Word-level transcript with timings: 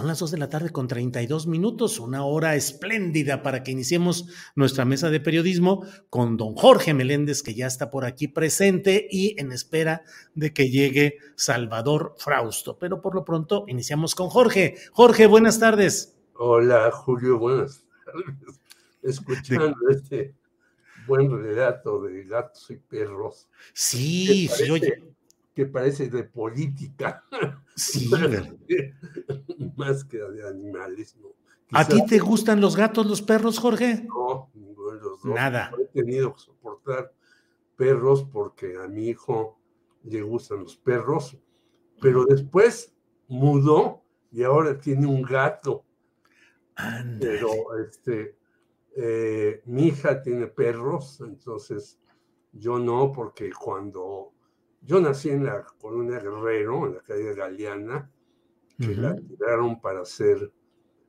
Son 0.00 0.08
las 0.08 0.20
2 0.20 0.30
de 0.30 0.38
la 0.38 0.48
tarde 0.48 0.70
con 0.70 0.88
32 0.88 1.46
minutos, 1.46 2.00
una 2.00 2.24
hora 2.24 2.54
espléndida 2.54 3.42
para 3.42 3.62
que 3.62 3.70
iniciemos 3.70 4.28
nuestra 4.56 4.86
mesa 4.86 5.10
de 5.10 5.20
periodismo 5.20 5.84
con 6.08 6.38
don 6.38 6.54
Jorge 6.54 6.94
Meléndez, 6.94 7.42
que 7.42 7.52
ya 7.52 7.66
está 7.66 7.90
por 7.90 8.06
aquí 8.06 8.26
presente 8.26 9.06
y 9.10 9.38
en 9.38 9.52
espera 9.52 10.02
de 10.34 10.54
que 10.54 10.70
llegue 10.70 11.18
Salvador 11.36 12.14
Frausto. 12.16 12.78
Pero 12.78 13.02
por 13.02 13.14
lo 13.14 13.26
pronto 13.26 13.66
iniciamos 13.68 14.14
con 14.14 14.30
Jorge. 14.30 14.76
Jorge, 14.90 15.26
buenas 15.26 15.60
tardes. 15.60 16.16
Hola, 16.32 16.90
Julio, 16.92 17.38
buenas 17.38 17.84
tardes. 18.06 18.58
Escuchando 19.02 19.76
este 19.90 20.34
buen 21.06 21.30
relato 21.30 22.04
de 22.04 22.24
gatos 22.24 22.70
y 22.70 22.76
perros. 22.76 23.50
Sí, 23.74 24.48
sí, 24.48 24.70
oye. 24.70 25.10
Que 25.54 25.66
parece 25.66 26.08
de 26.08 26.24
política. 26.24 27.24
Sí, 27.74 28.10
más 29.76 30.04
que 30.04 30.18
de 30.18 30.48
animales, 30.48 31.16
¿no? 31.16 31.28
¿A 31.72 31.86
Quizás 31.86 31.88
ti 31.88 32.06
te 32.06 32.18
gustan 32.18 32.60
los 32.60 32.76
gatos, 32.76 33.06
los 33.06 33.22
perros, 33.22 33.58
Jorge? 33.58 34.04
No, 34.08 34.50
ninguno 34.54 34.92
de 34.92 35.00
los 35.00 35.22
dos. 35.22 35.34
Nada. 35.34 35.70
No 35.70 35.78
he 35.78 35.86
tenido 35.86 36.34
que 36.34 36.40
soportar 36.40 37.12
perros 37.76 38.24
porque 38.24 38.76
a 38.76 38.88
mi 38.88 39.08
hijo 39.08 39.58
le 40.04 40.22
gustan 40.22 40.60
los 40.60 40.76
perros, 40.76 41.38
pero 42.00 42.24
después 42.24 42.94
mudó 43.28 44.02
y 44.32 44.42
ahora 44.42 44.78
tiene 44.78 45.06
un 45.06 45.22
gato. 45.22 45.84
Ándale. 46.74 47.38
Pero 47.38 47.50
este, 47.78 48.36
eh, 48.96 49.62
mi 49.66 49.88
hija 49.88 50.20
tiene 50.22 50.46
perros, 50.48 51.20
entonces 51.20 52.00
yo 52.52 52.78
no, 52.78 53.12
porque 53.12 53.50
cuando 53.52 54.32
yo 54.82 55.00
nací 55.00 55.30
en 55.30 55.44
la 55.44 55.64
colonia 55.80 56.18
Guerrero, 56.18 56.86
en 56.86 56.94
la 56.94 57.00
calle 57.00 57.34
Galeana, 57.34 58.10
que 58.78 58.94
la 58.94 59.12
Ujú. 59.12 59.26
tiraron 59.26 59.80
para 59.80 60.00
hacer 60.00 60.52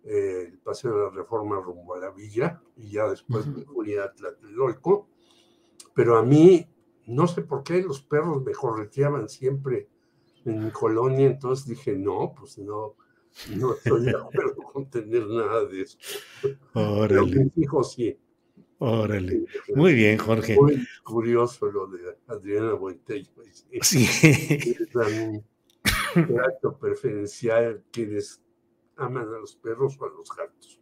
eh, 0.03 0.47
el 0.49 0.59
paseo 0.59 0.95
de 0.95 1.03
la 1.05 1.09
reforma 1.09 1.59
rumbo 1.59 1.95
a 1.95 1.99
la 1.99 2.11
villa, 2.11 2.61
y 2.75 2.91
ya 2.91 3.09
después 3.09 3.47
me 3.47 3.63
fui 3.63 3.95
a 3.95 4.11
Tlatelolco. 4.11 5.07
Pero 5.93 6.17
a 6.17 6.23
mí, 6.23 6.67
no 7.07 7.27
sé 7.27 7.41
por 7.41 7.63
qué 7.63 7.81
los 7.81 8.01
perros 8.01 8.43
me 8.43 8.51
correteaban 8.51 9.29
siempre 9.29 9.89
en 10.45 10.65
mi 10.65 10.71
colonia, 10.71 11.27
entonces 11.27 11.67
dije, 11.67 11.95
no, 11.95 12.33
pues 12.37 12.57
no, 12.57 12.95
no 13.55 13.73
estoy 13.73 14.05
de 14.05 14.17
acuerdo 14.17 14.63
con 14.63 14.89
tener 14.89 15.27
nada 15.27 15.65
de 15.65 15.81
eso. 15.81 15.97
Pero 17.07 17.25
mis 17.25 17.57
hijos 17.57 17.93
sí. 17.93 18.17
Órale. 18.81 19.45
Muy 19.75 19.93
bien, 19.93 20.17
Jorge. 20.17 20.55
Muy 20.55 20.85
curioso 21.03 21.67
lo 21.67 21.87
de 21.87 22.17
Adriana 22.27 22.73
Buentello. 22.73 23.29
Sí. 23.81 24.07
Dan 24.93 25.43
un 26.15 26.27
trato 26.27 26.77
preferencial 26.77 27.83
quienes 27.91 28.41
aman 28.97 29.27
a 29.27 29.39
los 29.39 29.55
perros 29.55 29.97
o 29.99 30.05
a 30.05 30.09
los 30.09 30.29
gatos. 30.35 30.79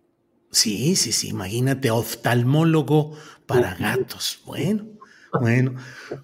Sí, 0.51 0.95
sí, 0.95 1.11
sí, 1.11 1.29
imagínate, 1.29 1.91
oftalmólogo 1.91 3.15
para 3.45 3.75
gatos. 3.75 4.41
Bueno, 4.45 4.87
bueno. 5.39 5.75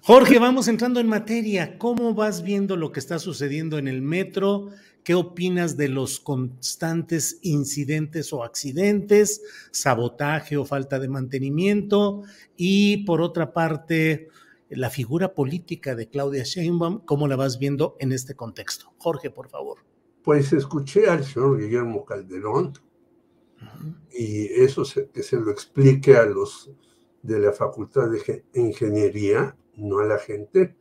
Jorge, 0.02 0.38
vamos 0.38 0.68
entrando 0.68 0.98
en 0.98 1.08
materia. 1.08 1.78
¿Cómo 1.78 2.14
vas 2.14 2.42
viendo 2.42 2.76
lo 2.76 2.90
que 2.90 3.00
está 3.00 3.18
sucediendo 3.18 3.78
en 3.78 3.86
el 3.86 4.02
metro? 4.02 4.70
¿Qué 5.06 5.14
opinas 5.14 5.76
de 5.76 5.88
los 5.88 6.18
constantes 6.18 7.38
incidentes 7.42 8.32
o 8.32 8.42
accidentes, 8.42 9.40
sabotaje 9.70 10.56
o 10.56 10.64
falta 10.64 10.98
de 10.98 11.06
mantenimiento? 11.08 12.24
Y 12.56 13.04
por 13.04 13.20
otra 13.20 13.52
parte, 13.52 14.26
la 14.68 14.90
figura 14.90 15.32
política 15.32 15.94
de 15.94 16.08
Claudia 16.08 16.42
Sheinbaum, 16.42 17.04
¿cómo 17.04 17.28
la 17.28 17.36
vas 17.36 17.60
viendo 17.60 17.94
en 18.00 18.10
este 18.10 18.34
contexto? 18.34 18.94
Jorge, 18.98 19.30
por 19.30 19.48
favor. 19.48 19.78
Pues 20.24 20.52
escuché 20.52 21.06
al 21.06 21.22
señor 21.24 21.60
Guillermo 21.60 22.04
Calderón 22.04 22.72
y 24.12 24.46
eso 24.60 24.84
se- 24.84 25.08
que 25.10 25.22
se 25.22 25.36
lo 25.36 25.52
explique 25.52 26.16
a 26.16 26.26
los 26.26 26.72
de 27.22 27.38
la 27.38 27.52
Facultad 27.52 28.10
de 28.10 28.18
Ge- 28.18 28.44
Ingeniería, 28.54 29.56
no 29.76 30.00
a 30.00 30.04
la 30.04 30.18
gente. 30.18 30.74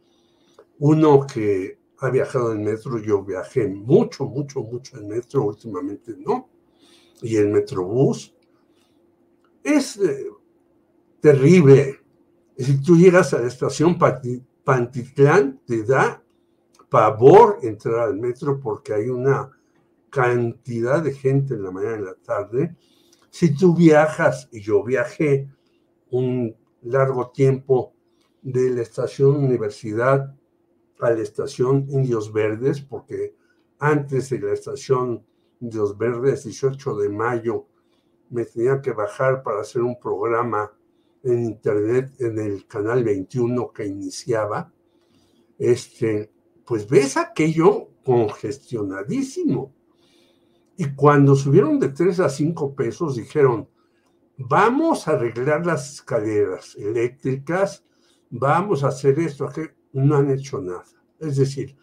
Uno 0.79 1.27
que 1.31 1.77
ha 2.05 2.11
viajado 2.11 2.53
en 2.53 2.63
metro, 2.63 2.99
yo 2.99 3.23
viajé 3.23 3.67
mucho, 3.67 4.25
mucho, 4.25 4.61
mucho 4.61 4.97
en 4.97 5.07
metro, 5.07 5.43
últimamente 5.43 6.15
no, 6.17 6.49
y 7.21 7.35
el 7.35 7.49
metrobús. 7.49 8.35
Es 9.63 9.97
eh, 9.97 10.27
terrible. 11.19 11.99
Si 12.57 12.81
tú 12.81 12.95
llegas 12.95 13.33
a 13.33 13.41
la 13.41 13.47
estación 13.47 13.97
Panti- 13.97 14.43
Pantitlán, 14.63 15.61
te 15.65 15.83
da 15.83 16.23
pavor 16.89 17.59
entrar 17.63 17.99
al 17.99 18.17
metro 18.17 18.59
porque 18.59 18.93
hay 18.93 19.09
una 19.09 19.51
cantidad 20.09 21.03
de 21.03 21.13
gente 21.13 21.55
en 21.55 21.63
la 21.63 21.71
mañana 21.71 21.95
y 21.95 21.99
en 21.99 22.05
la 22.05 22.15
tarde. 22.15 22.75
Si 23.29 23.53
tú 23.53 23.75
viajas, 23.75 24.47
y 24.51 24.61
yo 24.61 24.83
viajé 24.83 25.49
un 26.11 26.55
largo 26.83 27.31
tiempo 27.31 27.93
de 28.41 28.69
la 28.69 28.81
estación 28.81 29.35
Universidad 29.35 30.33
a 30.99 31.11
la 31.11 31.21
estación 31.21 31.85
Indios 31.89 32.31
Verdes, 32.31 32.81
porque 32.81 33.35
antes 33.79 34.29
de 34.29 34.39
la 34.39 34.53
estación 34.53 35.25
Indios 35.59 35.97
Verdes, 35.97 36.43
18 36.43 36.95
de 36.97 37.09
mayo, 37.09 37.67
me 38.29 38.45
tenía 38.45 38.81
que 38.81 38.91
bajar 38.91 39.43
para 39.43 39.61
hacer 39.61 39.81
un 39.81 39.99
programa 39.99 40.71
en 41.23 41.43
internet 41.43 42.13
en 42.19 42.39
el 42.39 42.67
canal 42.67 43.03
21 43.03 43.71
que 43.71 43.85
iniciaba. 43.85 44.71
Este, 45.57 46.31
pues 46.65 46.87
ves 46.87 47.17
aquello 47.17 47.89
congestionadísimo. 48.03 49.73
Y 50.77 50.93
cuando 50.93 51.35
subieron 51.35 51.79
de 51.79 51.89
3 51.89 52.19
a 52.19 52.29
5 52.29 52.75
pesos, 52.75 53.15
dijeron, 53.15 53.69
vamos 54.37 55.07
a 55.07 55.11
arreglar 55.11 55.65
las 55.65 55.93
escaleras 55.93 56.75
eléctricas, 56.75 57.85
vamos 58.29 58.83
a 58.83 58.89
hacer 58.89 59.19
esto, 59.19 59.49
no 60.03 60.17
han 60.17 60.29
hecho 60.29 60.61
nada. 60.61 60.85
Es 61.19 61.37
decir, 61.37 61.75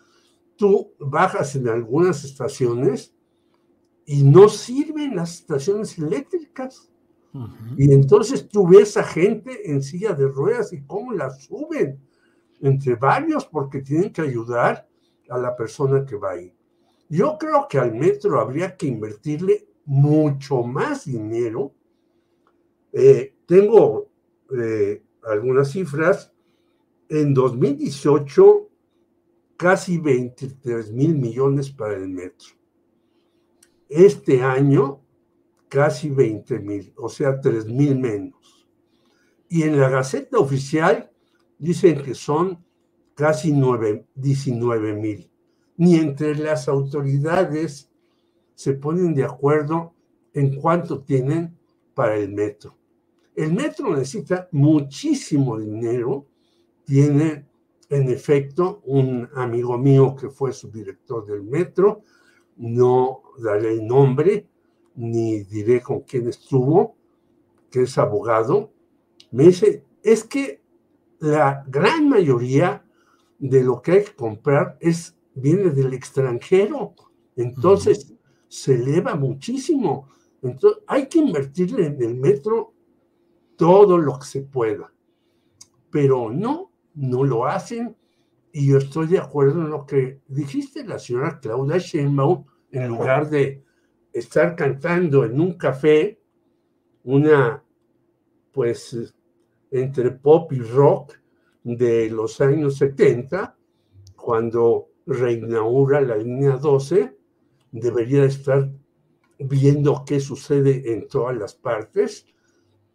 tú 0.56 0.92
bajas 0.98 1.56
en 1.56 1.68
algunas 1.68 2.24
estaciones 2.24 3.14
y 4.04 4.22
no 4.22 4.48
sirven 4.48 5.16
las 5.16 5.34
estaciones 5.40 5.98
eléctricas. 5.98 6.88
Y 7.78 7.90
entonces 7.90 8.46
tú 8.46 8.68
ves 8.68 8.98
a 8.98 9.04
gente 9.04 9.70
en 9.70 9.82
silla 9.82 10.12
de 10.12 10.28
ruedas 10.28 10.72
y 10.74 10.82
cómo 10.82 11.12
la 11.12 11.30
suben 11.30 11.98
entre 12.60 12.94
varios 12.96 13.46
porque 13.46 13.80
tienen 13.80 14.12
que 14.12 14.20
ayudar 14.20 14.86
a 15.30 15.38
la 15.38 15.56
persona 15.56 16.04
que 16.04 16.16
va 16.16 16.32
ahí. 16.32 16.54
Yo 17.08 17.38
creo 17.38 17.66
que 17.68 17.78
al 17.78 17.94
metro 17.94 18.38
habría 18.38 18.76
que 18.76 18.86
invertirle 18.86 19.66
mucho 19.86 20.62
más 20.62 21.06
dinero. 21.06 21.72
Eh, 22.92 23.34
tengo 23.46 24.08
eh, 24.56 25.02
algunas 25.24 25.70
cifras. 25.70 26.32
En 27.14 27.34
2018, 27.34 28.70
casi 29.58 29.98
23 29.98 30.92
mil 30.92 31.14
millones 31.14 31.70
para 31.70 31.94
el 31.94 32.08
metro. 32.08 32.48
Este 33.86 34.40
año, 34.40 35.02
casi 35.68 36.08
20 36.08 36.58
mil, 36.60 36.94
o 36.96 37.10
sea, 37.10 37.38
3 37.38 37.66
mil 37.66 37.98
menos. 37.98 38.66
Y 39.46 39.64
en 39.64 39.78
la 39.78 39.90
Gaceta 39.90 40.38
Oficial 40.38 41.12
dicen 41.58 42.02
que 42.02 42.14
son 42.14 42.64
casi 43.14 43.52
9, 43.52 44.06
19 44.14 44.94
mil. 44.94 45.30
Ni 45.76 45.96
entre 45.96 46.34
las 46.34 46.66
autoridades 46.66 47.90
se 48.54 48.72
ponen 48.72 49.12
de 49.12 49.24
acuerdo 49.24 49.92
en 50.32 50.56
cuánto 50.56 51.02
tienen 51.02 51.58
para 51.92 52.16
el 52.16 52.32
metro. 52.32 52.78
El 53.36 53.52
metro 53.52 53.94
necesita 53.94 54.48
muchísimo 54.50 55.58
dinero. 55.58 56.31
Tiene, 56.92 57.48
en 57.88 58.10
efecto, 58.10 58.82
un 58.84 59.26
amigo 59.34 59.78
mío 59.78 60.14
que 60.14 60.28
fue 60.28 60.52
subdirector 60.52 61.24
del 61.24 61.42
metro, 61.42 62.02
no 62.56 63.22
daré 63.38 63.72
el 63.72 63.86
nombre, 63.86 64.46
ni 64.96 65.42
diré 65.44 65.80
con 65.80 66.00
quién 66.02 66.28
estuvo, 66.28 66.98
que 67.70 67.84
es 67.84 67.96
abogado, 67.96 68.74
me 69.30 69.44
dice, 69.44 69.86
es 70.02 70.24
que 70.24 70.62
la 71.18 71.64
gran 71.66 72.10
mayoría 72.10 72.84
de 73.38 73.64
lo 73.64 73.80
que 73.80 73.92
hay 73.92 74.04
que 74.04 74.14
comprar 74.14 74.76
es, 74.78 75.16
viene 75.34 75.70
del 75.70 75.94
extranjero, 75.94 76.94
entonces 77.36 78.12
se 78.48 78.74
eleva 78.74 79.14
muchísimo. 79.14 80.08
Entonces 80.42 80.82
hay 80.86 81.08
que 81.08 81.20
invertirle 81.20 81.86
en 81.86 82.02
el 82.02 82.16
metro 82.16 82.74
todo 83.56 83.96
lo 83.96 84.18
que 84.18 84.26
se 84.26 84.42
pueda, 84.42 84.92
pero 85.90 86.30
no, 86.30 86.71
no 86.94 87.24
lo 87.24 87.46
hacen. 87.46 87.96
Y 88.52 88.68
yo 88.68 88.78
estoy 88.78 89.06
de 89.06 89.18
acuerdo 89.18 89.62
en 89.62 89.70
lo 89.70 89.86
que 89.86 90.20
dijiste, 90.28 90.84
la 90.84 90.98
señora 90.98 91.40
Claudia 91.40 91.78
Sheinbaum, 91.78 92.44
en 92.70 92.88
lugar 92.88 93.30
de 93.30 93.64
estar 94.12 94.54
cantando 94.56 95.24
en 95.24 95.40
un 95.40 95.54
café 95.54 96.18
una, 97.04 97.64
pues, 98.52 99.14
entre 99.70 100.10
pop 100.10 100.52
y 100.52 100.60
rock 100.60 101.14
de 101.64 102.10
los 102.10 102.40
años 102.40 102.76
70, 102.76 103.56
cuando 104.16 104.90
reinaugura 105.06 106.00
la 106.00 106.16
línea 106.16 106.56
12, 106.56 107.16
debería 107.72 108.24
estar 108.24 108.70
viendo 109.38 110.04
qué 110.06 110.20
sucede 110.20 110.92
en 110.92 111.08
todas 111.08 111.36
las 111.36 111.54
partes, 111.54 112.26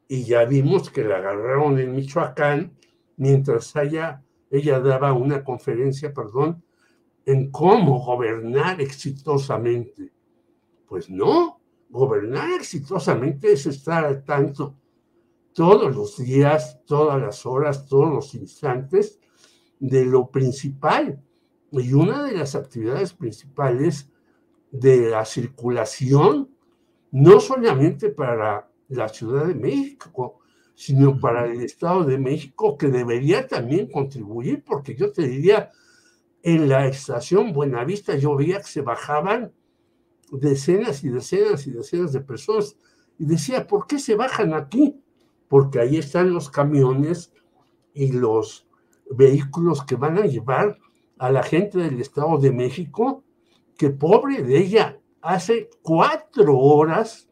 y 0.08 0.24
ya 0.24 0.46
vimos 0.46 0.90
que 0.90 1.04
la 1.04 1.18
agarraron 1.18 1.80
en 1.80 1.96
Michoacán 1.96 2.77
mientras 3.18 3.75
ella, 3.75 4.24
ella 4.50 4.80
daba 4.80 5.14
una 5.14 5.44
conferencia, 5.44 6.14
perdón, 6.14 6.64
en 7.25 7.52
cómo 7.52 8.04
gobernar 8.06 8.80
exitosamente. 8.80 10.14
Pues 10.88 11.10
no, 11.10 11.60
gobernar 11.90 12.54
exitosamente 12.54 13.52
es 13.52 13.66
estar 13.66 14.06
al 14.06 14.24
tanto 14.24 14.75
todos 15.54 15.94
los 15.96 16.18
días, 16.18 16.80
todas 16.86 17.19
las 17.19 17.46
horas, 17.46 17.88
todos 17.88 18.14
los 18.14 18.34
instantes 18.36 19.19
de 19.80 20.06
lo 20.06 20.30
principal. 20.30 21.22
Y 21.72 21.94
una 21.94 22.24
de 22.24 22.34
las 22.34 22.56
actividades 22.56 23.14
principales 23.14 24.10
de 24.72 25.10
la 25.10 25.25
circulación, 25.25 26.50
no 27.12 27.40
solamente 27.40 28.10
para 28.10 28.69
la 28.88 29.10
Ciudad 29.10 29.46
de 29.48 29.56
México, 29.56 30.37
sino 30.78 31.20
para 31.20 31.48
el 31.48 31.62
Estado 31.62 32.04
de 32.04 32.20
México, 32.20 32.78
que 32.78 32.90
debería 32.90 33.48
también 33.48 33.88
contribuir, 33.88 34.64
porque 34.64 34.94
yo 34.94 35.12
te 35.12 35.28
diría, 35.28 35.72
en 36.44 36.70
la 36.70 36.86
estación 36.86 37.52
Buenavista 37.52 38.16
yo 38.16 38.36
veía 38.36 38.60
que 38.60 38.68
se 38.68 38.82
bajaban 38.82 39.52
decenas 40.32 41.04
y 41.04 41.10
decenas 41.10 41.66
y 41.66 41.72
decenas 41.72 42.14
de 42.14 42.22
personas 42.22 42.78
y 43.18 43.26
decía, 43.26 43.66
¿por 43.66 43.88
qué 43.88 43.98
se 43.98 44.14
bajan 44.14 44.54
aquí? 44.54 45.02
Porque 45.48 45.80
ahí 45.80 45.98
están 45.98 46.32
los 46.32 46.52
camiones 46.52 47.34
y 47.96 48.12
los 48.12 48.68
vehículos 49.10 49.84
que 49.84 49.96
van 49.96 50.20
a 50.20 50.28
llevar 50.28 50.78
a 51.18 51.32
la 51.32 51.42
gente 51.42 51.80
del 51.80 52.00
Estado 52.00 52.38
de 52.38 52.52
México, 52.52 53.24
que 53.80 53.90
pobre 53.90 54.44
de 54.44 54.60
ella, 54.60 55.00
hace 55.24 55.72
cuatro 55.82 56.56
horas 56.56 57.28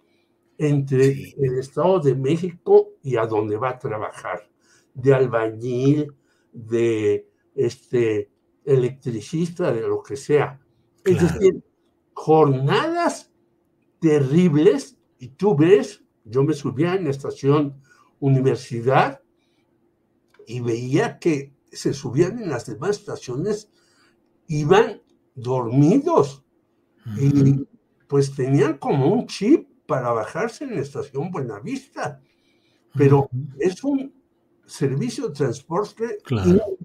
entre 0.57 1.33
el 1.37 1.59
Estado 1.59 1.99
de 1.99 2.15
México 2.15 2.93
y 3.03 3.17
a 3.17 3.25
donde 3.25 3.57
va 3.57 3.71
a 3.71 3.79
trabajar, 3.79 4.49
de 4.93 5.13
albañil, 5.13 6.13
de 6.51 7.29
este 7.53 8.29
electricista, 8.63 9.71
de 9.71 9.81
lo 9.81 10.01
que 10.01 10.15
sea. 10.15 10.59
Es 11.03 11.21
decir, 11.21 11.63
jornadas 12.13 13.31
terribles, 13.99 14.97
y 15.19 15.29
tú 15.29 15.55
ves, 15.55 16.03
yo 16.23 16.43
me 16.43 16.53
subía 16.53 16.95
en 16.95 17.05
la 17.05 17.09
estación 17.11 17.81
universidad 18.19 19.21
y 20.47 20.61
veía 20.61 21.19
que 21.19 21.53
se 21.71 21.93
subían 21.93 22.39
en 22.41 22.49
las 22.49 22.65
demás 22.65 22.97
estaciones, 22.97 23.69
iban 24.47 25.01
dormidos 25.35 26.43
y 27.17 27.67
pues 28.07 28.33
tenían 28.35 28.77
como 28.77 29.13
un 29.13 29.27
chip 29.27 29.67
para 29.87 30.11
bajarse 30.11 30.63
en 30.63 30.75
la 30.75 30.81
estación 30.81 31.31
Buenavista, 31.31 32.21
pero 32.93 33.29
es 33.59 33.83
un 33.83 34.13
servicio 34.65 35.27
de 35.27 35.33
transporte 35.33 36.17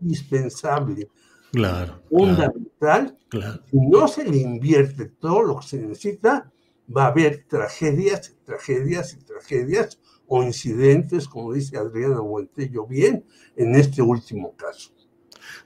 indispensable. 0.01 1.09
Claro. 1.53 2.03
Fundamental. 2.09 3.19
Claro. 3.29 3.63
Si 3.71 3.77
no 3.77 4.07
se 4.07 4.25
le 4.25 4.37
invierte 4.39 5.07
todo 5.07 5.43
lo 5.43 5.59
que 5.61 5.67
se 5.67 5.79
necesita, 5.79 6.53
va 6.95 7.05
a 7.05 7.09
haber 7.09 7.47
tragedias, 7.49 8.37
tragedias 8.45 9.15
y 9.15 9.25
tragedias 9.25 10.01
o 10.27 10.43
incidentes, 10.43 11.27
como 11.27 11.53
dice 11.53 11.77
Adriana 11.77 12.21
Buentello 12.21 12.87
bien, 12.87 13.25
en 13.57 13.75
este 13.75 14.03
último 14.03 14.55
caso. 14.57 14.91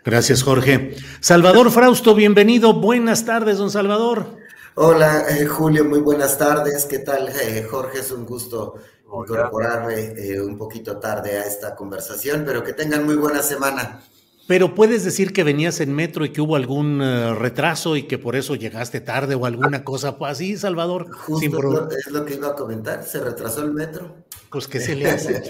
Gracias, 0.05 0.43
Jorge. 0.43 0.97
Salvador 1.21 1.71
Frausto, 1.71 2.15
bienvenido. 2.15 2.81
Buenas 2.81 3.25
tardes, 3.25 3.59
don 3.59 3.71
Salvador. 3.71 4.44
Hola, 4.77 5.27
eh, 5.29 5.47
Julio, 5.47 5.85
muy 5.85 6.01
buenas 6.01 6.37
tardes. 6.37 6.85
¿Qué 6.87 6.99
tal, 6.99 7.29
eh, 7.29 7.65
Jorge? 7.71 8.01
Es 8.01 8.11
un 8.11 8.27
gusto 8.27 8.75
incorporarme 9.07 10.15
eh, 10.17 10.41
un 10.41 10.59
poquito 10.59 10.97
tarde 10.97 11.39
a 11.39 11.47
esta 11.47 11.77
conversación, 11.77 12.43
pero 12.45 12.65
que 12.65 12.73
tengan 12.73 13.05
muy 13.05 13.15
buena 13.15 13.41
semana. 13.41 14.03
Pero 14.49 14.75
puedes 14.75 15.05
decir 15.05 15.33
que 15.33 15.45
venías 15.45 15.81
en 15.81 15.95
metro 15.95 16.25
y 16.25 16.31
que 16.31 16.41
hubo 16.41 16.57
algún 16.57 17.01
uh, 17.01 17.35
retraso 17.35 17.97
y 17.97 18.03
que 18.03 18.19
por 18.19 18.35
eso 18.35 18.57
llegaste 18.57 19.01
tarde 19.01 19.37
o 19.37 19.47
alguna 19.47 19.85
cosa 19.85 20.17
así, 20.23 20.57
Salvador. 20.57 21.07
Justo 21.19 21.63
lo, 21.63 21.89
es 21.91 22.09
lo 22.11 22.25
que 22.25 22.35
iba 22.35 22.49
a 22.49 22.55
comentar, 22.55 23.05
se 23.05 23.21
retrasó 23.21 23.63
el 23.63 23.73
metro. 23.73 24.25
Pues 24.51 24.69
qué 24.69 24.81
se 24.81 24.97
le 24.97 25.09
hace. 25.09 25.43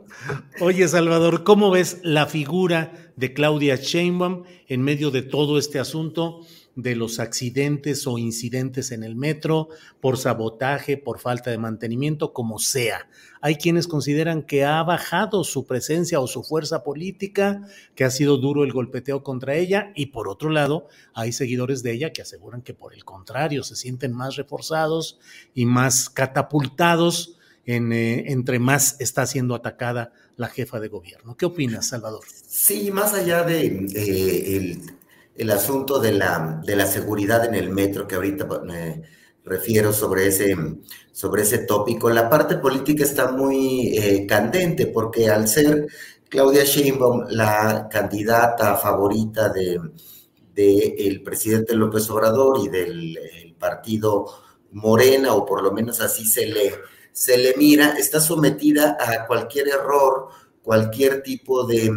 Oye, 0.60 0.86
Salvador, 0.86 1.44
¿cómo 1.44 1.70
ves 1.70 1.98
la 2.02 2.26
figura 2.26 2.92
de 3.16 3.32
Claudia 3.32 3.76
Sheinbaum 3.76 4.44
en 4.68 4.82
medio 4.82 5.10
de 5.10 5.22
todo 5.22 5.58
este 5.58 5.80
asunto? 5.80 6.42
De 6.76 6.94
los 6.94 7.18
accidentes 7.18 8.06
o 8.06 8.18
incidentes 8.18 8.92
en 8.92 9.02
el 9.02 9.16
metro, 9.16 9.68
por 10.00 10.16
sabotaje, 10.16 10.96
por 10.96 11.18
falta 11.18 11.50
de 11.50 11.58
mantenimiento, 11.58 12.32
como 12.32 12.58
sea. 12.58 13.08
Hay 13.40 13.56
quienes 13.56 13.86
consideran 13.86 14.42
que 14.42 14.64
ha 14.64 14.82
bajado 14.82 15.44
su 15.44 15.66
presencia 15.66 16.20
o 16.20 16.26
su 16.26 16.42
fuerza 16.42 16.82
política, 16.84 17.62
que 17.94 18.04
ha 18.04 18.10
sido 18.10 18.36
duro 18.36 18.64
el 18.64 18.72
golpeteo 18.72 19.22
contra 19.22 19.54
ella, 19.54 19.92
y 19.94 20.06
por 20.06 20.28
otro 20.28 20.50
lado, 20.50 20.88
hay 21.14 21.32
seguidores 21.32 21.82
de 21.82 21.92
ella 21.92 22.12
que 22.12 22.22
aseguran 22.22 22.62
que 22.62 22.74
por 22.74 22.94
el 22.94 23.04
contrario 23.04 23.62
se 23.62 23.76
sienten 23.76 24.12
más 24.12 24.36
reforzados 24.36 25.18
y 25.54 25.66
más 25.66 26.08
catapultados 26.10 27.36
en, 27.66 27.92
eh, 27.92 28.32
entre 28.32 28.58
más 28.58 28.96
está 29.00 29.26
siendo 29.26 29.54
atacada 29.54 30.12
la 30.36 30.48
jefa 30.48 30.80
de 30.80 30.88
gobierno. 30.88 31.36
¿Qué 31.36 31.46
opinas, 31.46 31.88
Salvador? 31.88 32.24
Sí, 32.46 32.90
más 32.90 33.12
allá 33.12 33.42
de 33.42 33.86
eh, 33.94 34.78
el 35.36 35.50
asunto 35.50 35.98
de 35.98 36.12
la, 36.12 36.60
de 36.64 36.76
la 36.76 36.86
seguridad 36.86 37.44
en 37.44 37.54
el 37.54 37.70
metro, 37.70 38.06
que 38.06 38.16
ahorita 38.16 38.46
me 38.64 39.02
refiero 39.44 39.92
sobre 39.92 40.26
ese, 40.28 40.56
sobre 41.12 41.42
ese 41.42 41.58
tópico. 41.58 42.10
La 42.10 42.28
parte 42.28 42.56
política 42.56 43.04
está 43.04 43.32
muy 43.32 43.96
eh, 43.96 44.26
candente 44.26 44.86
porque 44.86 45.28
al 45.28 45.48
ser 45.48 45.86
Claudia 46.28 46.64
Sheinbaum 46.64 47.26
la 47.28 47.88
candidata 47.90 48.76
favorita 48.76 49.48
de, 49.48 49.80
el 50.56 51.22
presidente 51.22 51.74
López 51.74 52.08
Obrador 52.10 52.58
y 52.62 52.68
del 52.68 53.56
partido 53.58 54.26
Morena, 54.72 55.32
o 55.32 55.46
por 55.46 55.62
lo 55.62 55.72
menos 55.72 56.00
así 56.00 56.26
se 56.26 56.46
le, 56.46 56.74
se 57.12 57.38
le 57.38 57.54
mira, 57.56 57.94
está 57.98 58.20
sometida 58.20 58.96
a 59.00 59.26
cualquier 59.26 59.68
error 59.68 60.28
cualquier 60.70 61.20
tipo 61.24 61.66
de, 61.66 61.90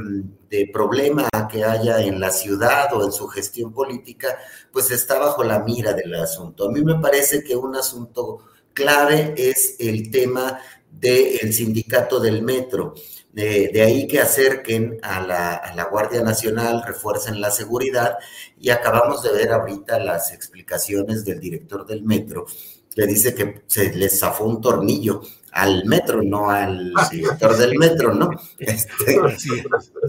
de, 0.50 0.68
problema 0.74 1.30
que 1.48 1.64
haya 1.64 2.02
en 2.02 2.20
la 2.20 2.32
ciudad 2.32 2.92
o 2.96 3.06
en 3.06 3.12
su 3.12 3.28
gestión 3.28 3.72
política, 3.72 4.36
pues 4.72 4.90
está 4.90 5.20
bajo 5.20 5.44
la 5.44 5.60
mira 5.60 5.94
del 5.94 6.16
asunto. 6.16 6.68
A 6.68 6.72
mí 6.72 6.84
me 6.84 6.96
parece 6.96 7.44
que 7.44 7.56
un 7.56 7.76
asunto 7.76 8.40
clave 8.74 9.36
es 9.38 9.76
el 9.78 10.10
tema 10.10 10.60
del 10.90 11.54
sindicato 11.54 12.20
del 12.20 12.42
metro. 12.42 12.96
De, 13.32 13.80
ahí 13.80 14.08
que 14.08 14.20
acerquen 14.20 14.98
a 15.04 15.22
la, 15.22 15.54
a 15.54 15.76
la, 15.76 15.84
Guardia 15.84 16.24
Nacional, 16.24 16.82
refuercen 16.84 17.40
la 17.40 17.52
seguridad 17.52 18.18
y 18.60 18.72
acabamos 18.72 19.22
de 19.22 19.34
ver 19.34 19.52
ahorita 19.52 20.00
las 20.00 20.34
explicaciones 20.34 21.24
del 21.26 21.40
director 21.40 21.86
del 21.86 22.02
metro, 22.02 22.48
que 22.96 23.06
dice 23.06 23.36
que 23.36 23.62
se 23.68 23.94
les 23.94 24.20
zafó 24.20 24.46
un 24.46 24.62
tornillo 24.62 25.22
al 25.54 25.86
metro, 25.86 26.24
no 26.24 26.50
al 26.50 26.92
ah. 26.96 27.08
director 27.12 27.56
del 27.56 27.78
metro, 27.78 28.14
¿no? 28.14 28.30
Este, 28.60 29.22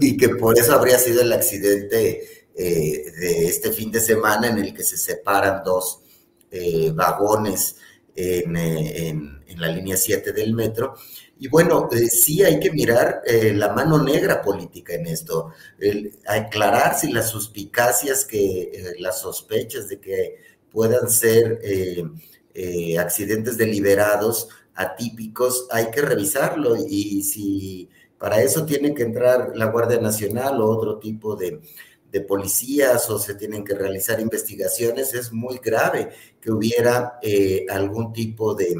y 0.01 0.17
que 0.17 0.29
por 0.29 0.57
eso 0.57 0.73
habría 0.73 0.97
sido 0.97 1.21
el 1.21 1.31
accidente 1.31 2.47
eh, 2.57 3.11
de 3.19 3.47
este 3.47 3.71
fin 3.71 3.91
de 3.91 3.99
semana 3.99 4.47
en 4.47 4.57
el 4.57 4.73
que 4.73 4.83
se 4.83 4.97
separan 4.97 5.61
dos 5.63 6.01
eh, 6.49 6.91
vagones 6.93 7.75
en, 8.15 8.55
eh, 8.55 9.07
en, 9.09 9.43
en, 9.45 9.61
la 9.61 9.67
línea 9.67 9.97
7 9.97 10.31
del 10.31 10.53
metro. 10.53 10.95
Y 11.37 11.49
bueno, 11.49 11.89
sí 12.09 12.43
hay 12.43 12.59
que 12.59 12.71
mirar 12.71 13.21
la 13.25 13.73
mano 13.73 14.01
negra 14.01 14.41
política 14.41 14.93
en 14.93 15.05
esto, 15.07 15.51
el, 15.77 16.17
aclarar 16.25 16.97
si 16.97 17.11
las 17.11 17.29
suspicacias, 17.29 18.23
que, 18.23 18.95
las 18.99 19.19
sospechas 19.19 19.89
de 19.89 19.99
que 19.99 20.37
puedan 20.71 21.09
ser 21.09 21.59
accidentes 22.97 23.57
deliberados, 23.57 24.47
atípicos, 24.75 25.67
hay 25.71 25.89
que 25.89 26.01
revisarlo. 26.01 26.75
Y 26.75 27.23
si 27.23 27.89
para 28.17 28.41
eso 28.41 28.65
tiene 28.65 28.93
que 28.93 29.03
entrar 29.03 29.51
la 29.55 29.65
Guardia 29.65 29.99
Nacional 29.99 30.61
o 30.61 30.67
otro 30.67 30.99
tipo 30.99 31.35
de, 31.35 31.61
policías 32.29 33.09
o 33.09 33.19
se 33.19 33.35
tienen 33.35 33.65
que 33.65 33.75
realizar 33.75 34.21
investigaciones, 34.21 35.13
es 35.13 35.33
muy 35.33 35.57
grave 35.57 36.11
que 36.39 36.49
hubiera 36.49 37.19
eh, 37.21 37.65
algún 37.69 38.13
tipo 38.13 38.55
de, 38.55 38.73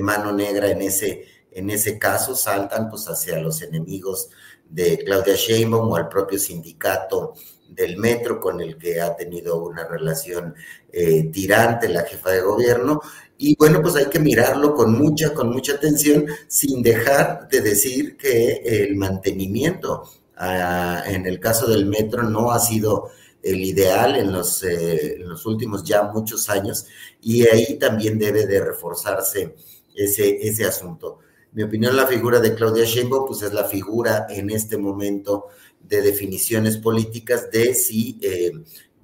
mano 0.00 0.32
negra 0.32 0.70
en 0.70 0.82
ese, 0.82 1.24
en 1.50 1.68
ese 1.68 1.98
caso, 1.98 2.36
saltan 2.36 2.88
pues 2.88 3.06
hacia 3.06 3.40
los 3.40 3.60
enemigos 3.62 4.30
de 4.68 4.98
Claudia 4.98 5.34
Sheinbaum 5.34 5.90
o 5.90 5.96
al 5.96 6.08
propio 6.08 6.38
sindicato 6.38 7.34
del 7.68 7.96
metro 7.96 8.40
con 8.40 8.60
el 8.60 8.78
que 8.78 9.00
ha 9.00 9.16
tenido 9.16 9.64
una 9.64 9.84
relación 9.84 10.54
eh, 10.92 11.24
tirante 11.32 11.88
la 11.88 12.02
jefa 12.02 12.30
de 12.30 12.40
gobierno 12.40 13.00
y 13.42 13.56
bueno, 13.56 13.80
pues 13.80 13.96
hay 13.96 14.10
que 14.10 14.18
mirarlo 14.18 14.74
con 14.74 14.92
mucha, 14.92 15.32
con 15.32 15.50
mucha 15.50 15.72
atención, 15.72 16.26
sin 16.46 16.82
dejar 16.82 17.48
de 17.48 17.62
decir 17.62 18.18
que 18.18 18.60
el 18.62 18.96
mantenimiento 18.96 20.02
ah, 20.36 21.02
en 21.06 21.24
el 21.24 21.40
caso 21.40 21.66
del 21.66 21.86
metro 21.86 22.22
no 22.22 22.52
ha 22.52 22.58
sido 22.58 23.08
el 23.42 23.62
ideal 23.62 24.16
en 24.16 24.30
los, 24.30 24.62
eh, 24.62 25.14
en 25.14 25.26
los 25.26 25.46
últimos 25.46 25.82
ya 25.84 26.02
muchos 26.02 26.50
años 26.50 26.84
y 27.22 27.46
ahí 27.46 27.78
también 27.78 28.18
debe 28.18 28.46
de 28.46 28.62
reforzarse 28.62 29.56
ese, 29.94 30.46
ese 30.46 30.66
asunto. 30.66 31.20
Mi 31.52 31.62
opinión, 31.62 31.96
la 31.96 32.06
figura 32.06 32.40
de 32.40 32.54
Claudia 32.54 32.84
Sheinbaum, 32.84 33.26
pues 33.26 33.40
es 33.40 33.54
la 33.54 33.64
figura 33.64 34.26
en 34.28 34.50
este 34.50 34.76
momento 34.76 35.46
de 35.80 36.02
definiciones 36.02 36.76
políticas 36.76 37.50
de 37.50 37.72
si 37.72 38.18
eh, 38.20 38.52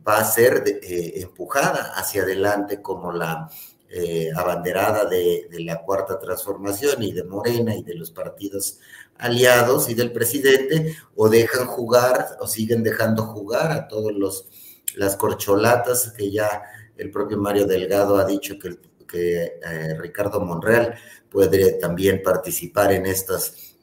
va 0.06 0.18
a 0.18 0.24
ser 0.24 0.62
eh, 0.66 1.22
empujada 1.22 1.94
hacia 1.94 2.22
adelante 2.22 2.82
como 2.82 3.12
la 3.12 3.48
eh, 3.88 4.30
abanderada 4.34 5.04
de, 5.04 5.48
la 5.60 5.82
cuarta 5.82 6.18
transformación 6.18 7.02
y 7.02 7.12
de 7.12 7.24
Morena 7.24 7.74
y 7.74 7.82
de 7.82 7.94
los 7.94 8.10
partidos 8.10 8.78
aliados 9.16 9.88
y 9.88 9.94
del 9.94 10.12
presidente, 10.12 10.96
o 11.14 11.28
dejan 11.28 11.66
jugar 11.66 12.36
o 12.40 12.46
siguen 12.46 12.82
dejando 12.82 13.22
jugar 13.22 13.72
a 13.72 13.88
todos 13.88 14.12
los 14.12 14.48
las 14.96 15.16
corcholatas 15.16 16.12
que 16.16 16.30
ya 16.30 16.62
el 16.96 17.10
propio 17.10 17.36
Mario 17.38 17.66
Delgado 17.66 18.16
ha 18.16 18.24
dicho 18.24 18.58
que, 18.58 18.78
que 19.06 19.58
eh, 19.62 19.98
Ricardo 19.98 20.40
Monreal 20.40 20.94
puede 21.30 21.72
también 21.74 22.22
participar 22.22 22.92
en 22.92 23.06
estas 23.06 23.76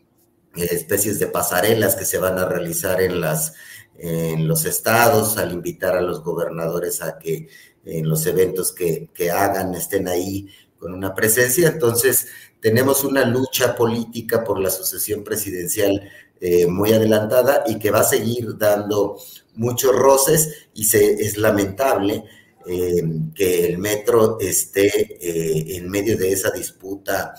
eh, 0.56 0.68
especies 0.72 1.20
de 1.20 1.28
pasarelas 1.28 1.96
que 1.96 2.06
se 2.06 2.18
van 2.18 2.40
a 2.40 2.46
realizar 2.46 3.02
en 3.02 3.22
las 3.22 3.54
en 3.96 4.48
los 4.48 4.66
estados 4.66 5.38
al 5.38 5.52
invitar 5.52 5.96
a 5.96 6.02
los 6.02 6.24
gobernadores 6.24 7.02
a 7.04 7.20
que 7.20 7.48
en 7.86 8.08
los 8.08 8.26
eventos 8.26 8.72
que, 8.72 9.10
hagan, 9.32 9.74
estén 9.74 10.08
ahí 10.08 10.48
con 10.78 10.94
una 10.94 11.14
presencia. 11.14 11.70
Entonces, 11.70 12.28
tenemos 12.60 13.04
una 13.04 13.26
lucha 13.26 13.76
política 13.76 14.44
por 14.44 14.60
la 14.60 14.70
sucesión 14.70 15.24
presidencial 15.24 16.10
eh, 16.40 16.68
muy 16.68 16.94
adelantada 16.94 17.64
y 17.68 17.80
que 17.80 17.92
va 17.92 18.02
a 18.02 18.06
seguir 18.06 18.58
dando 18.58 19.18
muchos 19.56 19.96
roces 19.96 20.68
y 20.74 20.86
se, 20.86 21.14
es 21.14 21.38
lamentable 21.38 22.24
eh, 22.66 23.04
que 23.36 23.66
el 23.66 23.78
metro 23.78 24.38
esté 24.40 24.88
eh, 24.88 25.78
en 25.78 25.90
medio 25.90 26.18
de 26.18 26.32
esa 26.32 26.52
disputa 26.52 27.34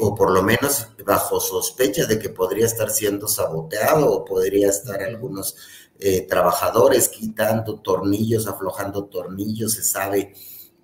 o 0.00 0.14
por 0.14 0.30
lo 0.30 0.42
menos 0.42 0.88
bajo 1.06 1.40
sospecha 1.40 2.04
de 2.04 2.18
que 2.18 2.28
podría 2.28 2.66
estar 2.66 2.90
siendo 2.90 3.26
saboteado 3.26 4.12
o 4.12 4.22
podría 4.22 4.68
estar 4.68 5.02
algunos 5.02 5.56
eh, 6.00 6.26
trabajadores 6.28 7.08
quitando 7.08 7.80
tornillos, 7.80 8.48
aflojando 8.48 9.04
tornillos. 9.04 9.74
Se 9.74 9.84
sabe 9.84 10.32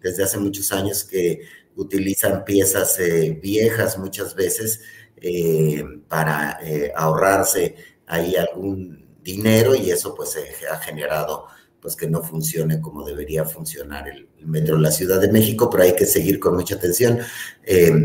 desde 0.00 0.22
hace 0.22 0.38
muchos 0.38 0.70
años 0.72 1.04
que 1.04 1.40
utilizan 1.76 2.44
piezas 2.44 2.98
eh, 3.00 3.38
viejas 3.42 3.98
muchas 3.98 4.34
veces 4.34 4.80
eh, 5.16 5.84
para 6.08 6.58
ahorrarse 6.94 7.74
ahí 8.06 8.36
algún 8.36 9.18
dinero 9.22 9.74
y 9.74 9.90
eso 9.90 10.14
pues 10.14 10.38
ha 10.70 10.78
generado 10.78 11.46
pues 11.80 11.96
que 11.96 12.08
no 12.08 12.22
funcione 12.22 12.80
como 12.80 13.04
debería 13.04 13.44
funcionar 13.44 14.08
el, 14.08 14.28
metro 14.46 14.76
de 14.76 14.82
la 14.82 14.90
Ciudad 14.90 15.20
de 15.20 15.30
México, 15.30 15.68
pero 15.68 15.82
hay 15.82 15.94
que 15.94 16.06
seguir 16.06 16.40
con 16.40 16.54
mucha 16.54 16.76
atención 16.76 17.18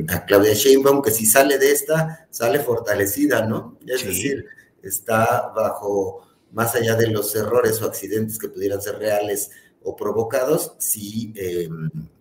a 0.10 0.26
Claudia 0.26 0.54
Sheinbaum, 0.54 1.02
que 1.02 1.12
si 1.12 1.26
sale 1.26 1.58
de 1.58 1.72
esta, 1.72 2.28
sale 2.30 2.60
fortalecida, 2.60 3.46
¿no? 3.46 3.78
Es 3.88 4.06
decir, 4.06 4.46
está 4.82 5.54
bajo 5.56 6.25
más 6.56 6.74
allá 6.74 6.96
de 6.96 7.08
los 7.08 7.36
errores 7.36 7.82
o 7.82 7.86
accidentes 7.86 8.40
que 8.40 8.48
pudieran 8.48 8.82
ser 8.82 8.98
reales 8.98 9.52
o 9.84 9.96
provocados, 9.96 10.74
si, 10.80 11.34
eh, 11.36 11.70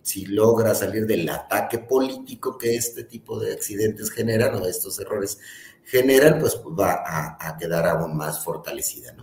si 0.03 0.27
logra 0.27 0.75
salir 0.75 1.07
del 1.07 1.27
ataque 1.29 1.79
político 1.79 2.59
que 2.59 2.75
este 2.75 3.05
tipo 3.05 3.39
de 3.39 3.53
accidentes 3.53 4.11
generan 4.11 4.57
o 4.57 4.67
estos 4.67 4.99
errores 4.99 5.39
generan, 5.85 6.41
pues 6.41 6.57
va 6.79 7.05
a, 7.39 7.57
quedar 7.57 7.87
aún 7.87 8.17
más 8.17 8.45
fortalecida. 8.45 9.15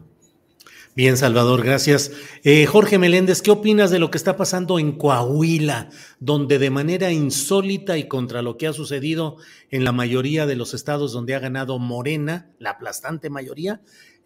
Bien, 0.96 1.18
Salvador, 1.18 1.64
gracias. 1.64 2.12
Eh, 2.44 2.66
Jorge 2.66 2.98
Meléndez, 2.98 3.42
¿qué 3.42 3.52
opinas 3.52 3.92
de 3.92 4.00
lo 4.00 4.12
que 4.12 4.18
está 4.18 4.38
pasando 4.38 4.80
en 4.80 4.94
Coahuila, 4.94 5.90
donde 6.20 6.58
de 6.58 6.70
manera 6.70 7.12
insólita 7.12 7.98
y 7.98 8.08
contra 8.08 8.42
lo 8.42 8.58
que 8.58 8.68
ha 8.68 8.74
sucedido 8.74 9.38
en 9.70 9.84
la 9.84 9.92
mayoría 9.92 10.46
de 10.46 10.56
los 10.56 10.74
estados 10.74 11.14
donde 11.14 11.36
ha 11.36 11.40
ganado 11.40 11.80
Morena, 11.80 12.52
la 12.60 12.72
aplastante 12.72 13.30
mayoría, 13.30 13.82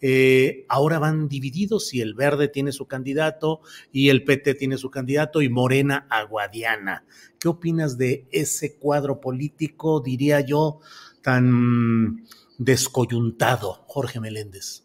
eh, 0.08 0.68
ahora 0.70 1.00
van 1.00 1.28
divididos 1.28 1.92
y 1.96 2.02
el 2.02 2.14
verde 2.14 2.48
tiene 2.48 2.72
su 2.72 2.86
candidato 2.86 3.62
y 3.92 4.10
el 4.10 4.24
PT 4.24 4.54
tiene 4.54 4.78
su 4.78 4.92
candidato 4.92 5.42
y 5.42 5.50
Morena 5.50 6.06
Aguadiana. 6.12 7.08
¿Qué 7.40 7.48
opinas 7.48 7.98
de 7.98 8.28
ese 8.32 8.78
cuadro 8.78 9.20
político, 9.20 10.02
diría 10.02 10.42
yo, 10.42 10.80
tan 11.24 12.24
descoyuntado, 12.60 13.84
Jorge 13.88 14.20
Meléndez? 14.20 14.84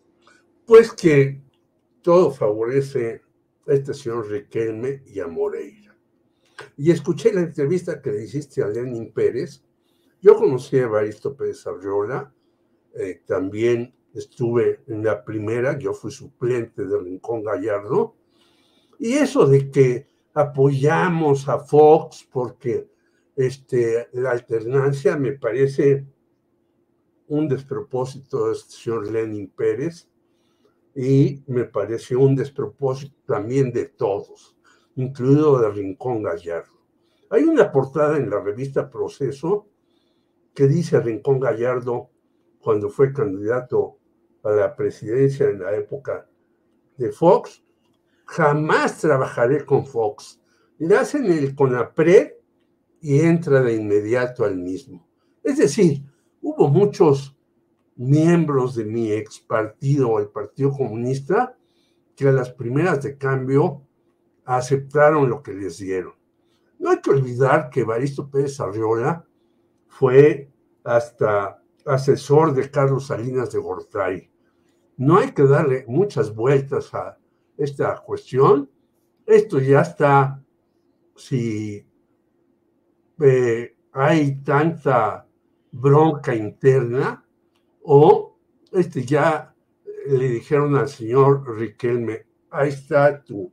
Pues 0.64 0.90
que 0.90 1.42
todo 2.00 2.30
favorece 2.30 3.20
a 3.68 3.74
este 3.74 3.92
señor 3.92 4.26
Riquelme 4.26 5.02
y 5.06 5.20
a 5.20 5.26
Moreira. 5.26 5.94
Y 6.78 6.92
escuché 6.92 7.30
la 7.34 7.42
entrevista 7.42 8.00
que 8.00 8.10
le 8.10 8.24
hiciste 8.24 8.62
a 8.62 8.68
Lenin 8.68 9.12
Pérez. 9.12 9.62
Yo 10.22 10.36
conocí 10.36 10.78
a 10.78 10.84
Evaristo 10.84 11.36
Pérez 11.36 11.66
Arriola, 11.66 12.32
eh, 12.94 13.20
también 13.26 13.99
estuve 14.14 14.82
en 14.86 15.04
la 15.04 15.24
primera, 15.24 15.78
yo 15.78 15.92
fui 15.92 16.10
suplente 16.10 16.84
de 16.84 16.98
Rincón 16.98 17.42
Gallardo, 17.42 18.16
y 18.98 19.14
eso 19.14 19.46
de 19.46 19.70
que 19.70 20.06
apoyamos 20.34 21.48
a 21.48 21.58
Fox 21.58 22.28
porque 22.30 22.90
este, 23.36 24.08
la 24.12 24.32
alternancia 24.32 25.16
me 25.16 25.32
parece 25.32 26.06
un 27.28 27.48
despropósito 27.48 28.48
del 28.48 28.56
señor 28.56 29.10
Lenin 29.10 29.48
Pérez 29.50 30.08
y 30.94 31.42
me 31.46 31.64
parece 31.64 32.16
un 32.16 32.34
despropósito 32.34 33.16
también 33.24 33.72
de 33.72 33.86
todos, 33.86 34.56
incluido 34.96 35.60
de 35.60 35.70
Rincón 35.70 36.22
Gallardo. 36.22 36.80
Hay 37.30 37.44
una 37.44 37.70
portada 37.70 38.16
en 38.16 38.28
la 38.28 38.40
revista 38.40 38.90
Proceso 38.90 39.68
que 40.52 40.66
dice 40.66 41.00
Rincón 41.00 41.38
Gallardo 41.38 42.10
cuando 42.60 42.90
fue 42.90 43.12
candidato 43.12 43.99
a 44.42 44.50
la 44.50 44.74
presidencia 44.74 45.48
en 45.48 45.60
la 45.60 45.74
época 45.74 46.28
de 46.96 47.12
Fox, 47.12 47.62
jamás 48.24 48.98
trabajaré 48.98 49.64
con 49.64 49.86
Fox. 49.86 50.40
Le 50.78 50.96
hacen 50.96 51.26
el 51.26 51.54
CONAPRED 51.54 52.32
y 53.00 53.20
entra 53.20 53.60
de 53.62 53.74
inmediato 53.74 54.44
al 54.44 54.56
mismo. 54.56 55.06
Es 55.42 55.58
decir, 55.58 56.02
hubo 56.42 56.68
muchos 56.68 57.36
miembros 57.96 58.76
de 58.76 58.84
mi 58.84 59.12
ex 59.12 59.40
partido, 59.40 60.18
el 60.18 60.28
Partido 60.28 60.70
Comunista, 60.72 61.56
que 62.16 62.28
a 62.28 62.32
las 62.32 62.50
primeras 62.50 63.02
de 63.02 63.16
cambio 63.16 63.82
aceptaron 64.44 65.28
lo 65.28 65.42
que 65.42 65.52
les 65.52 65.78
dieron. 65.78 66.14
No 66.78 66.90
hay 66.90 67.00
que 67.00 67.10
olvidar 67.10 67.70
que 67.70 67.84
Baristo 67.84 68.30
Pérez 68.30 68.58
Arriola 68.60 69.26
fue 69.86 70.50
hasta 70.84 71.62
asesor 71.84 72.54
de 72.54 72.70
Carlos 72.70 73.06
Salinas 73.06 73.52
de 73.52 73.58
Gortari. 73.58 74.29
No 75.00 75.16
hay 75.16 75.32
que 75.32 75.44
darle 75.44 75.86
muchas 75.88 76.34
vueltas 76.34 76.92
a 76.92 77.16
esta 77.56 77.96
cuestión. 78.02 78.70
Esto 79.24 79.58
ya 79.58 79.80
está, 79.80 80.44
si 81.16 81.86
eh, 83.18 83.76
hay 83.92 84.42
tanta 84.42 85.26
bronca 85.72 86.34
interna 86.34 87.24
o 87.82 88.36
este 88.72 89.02
ya 89.06 89.54
le 90.06 90.28
dijeron 90.28 90.76
al 90.76 90.90
señor 90.90 91.50
Riquelme, 91.58 92.26
ahí 92.50 92.68
está 92.68 93.24
tu, 93.24 93.50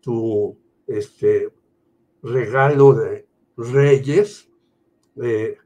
tu 0.00 0.56
este, 0.86 1.52
regalo 2.22 2.94
de 2.94 3.26
Reyes, 3.58 4.48
de, 5.16 5.58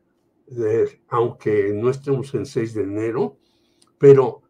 aunque 1.10 1.72
no 1.72 1.90
estemos 1.90 2.34
en 2.34 2.44
6 2.44 2.74
de 2.74 2.82
enero, 2.82 3.38
pero 3.98 4.42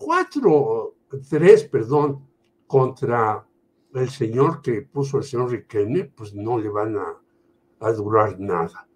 cuatro, 0.00 0.94
tres, 1.28 1.64
perdón, 1.64 2.26
contra 2.66 3.46
el 3.94 4.08
señor 4.08 4.62
que 4.62 4.82
puso 4.82 5.18
el 5.18 5.24
señor 5.24 5.50
Riquelme, 5.50 6.04
pues 6.04 6.34
no 6.34 6.58
le 6.58 6.70
van 6.70 6.96
a, 6.96 7.92
durar 7.92 8.38
nada. 8.40 8.88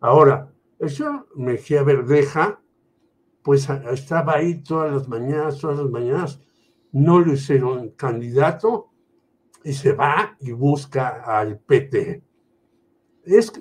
Ahora, 0.00 0.52
el 0.78 0.90
señor 0.90 1.28
Mejía 1.36 1.82
Verdeja, 1.82 2.60
pues 3.42 3.68
estaba 3.92 4.34
ahí 4.34 4.62
todas 4.62 4.92
las 4.92 5.08
mañanas, 5.08 5.58
todas 5.58 5.78
las 5.78 5.90
mañanas, 5.90 6.40
no 6.92 7.20
lo 7.20 7.32
hicieron 7.32 7.90
candidato 7.90 8.90
y 9.62 9.72
se 9.72 9.92
va 9.92 10.36
y 10.40 10.52
busca 10.52 11.22
al 11.24 11.58
PT. 11.58 12.22
Es 13.24 13.52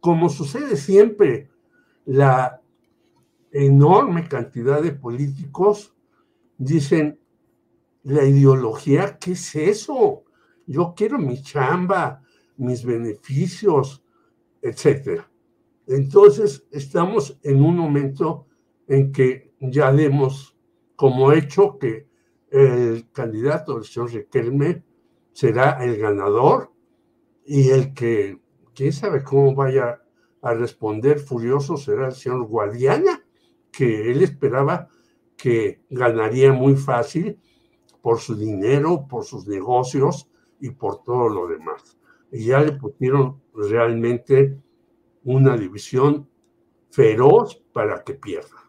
como 0.00 0.28
sucede 0.28 0.76
siempre, 0.76 1.50
la 2.04 2.60
enorme 3.50 4.28
cantidad 4.28 4.82
de 4.82 4.92
políticos 4.92 5.93
dicen, 6.58 7.20
la 8.02 8.24
ideología, 8.24 9.18
¿qué 9.18 9.32
es 9.32 9.54
eso? 9.54 10.24
Yo 10.66 10.94
quiero 10.96 11.18
mi 11.18 11.42
chamba, 11.42 12.22
mis 12.56 12.84
beneficios, 12.84 14.04
etcétera. 14.60 15.30
Entonces, 15.86 16.66
estamos 16.70 17.38
en 17.42 17.62
un 17.62 17.76
momento 17.76 18.46
en 18.86 19.12
que 19.12 19.52
ya 19.60 19.92
demos 19.92 20.56
como 20.96 21.32
hecho 21.32 21.78
que 21.78 22.08
el 22.50 23.10
candidato 23.10 23.74
del 23.74 23.84
señor 23.84 24.12
Riquelme 24.12 24.84
será 25.32 25.84
el 25.84 25.98
ganador 25.98 26.72
y 27.44 27.70
el 27.70 27.92
que, 27.92 28.38
quién 28.74 28.92
sabe 28.92 29.22
cómo 29.22 29.54
vaya 29.54 30.00
a 30.40 30.54
responder 30.54 31.18
furioso 31.18 31.76
será 31.76 32.06
el 32.06 32.14
señor 32.14 32.46
Guadiana, 32.46 33.24
que 33.72 34.10
él 34.10 34.22
esperaba 34.22 34.88
que 35.36 35.82
ganaría 35.90 36.52
muy 36.52 36.76
fácil 36.76 37.38
por 38.02 38.20
su 38.20 38.34
dinero, 38.34 39.06
por 39.08 39.24
sus 39.24 39.46
negocios 39.46 40.28
y 40.60 40.70
por 40.70 41.02
todo 41.02 41.28
lo 41.28 41.48
demás. 41.48 41.96
Y 42.30 42.46
ya 42.46 42.60
le 42.60 42.72
pusieron 42.72 43.40
realmente 43.54 44.58
una 45.24 45.56
división 45.56 46.28
feroz 46.90 47.62
para 47.72 48.04
que 48.04 48.14
pierda. 48.14 48.64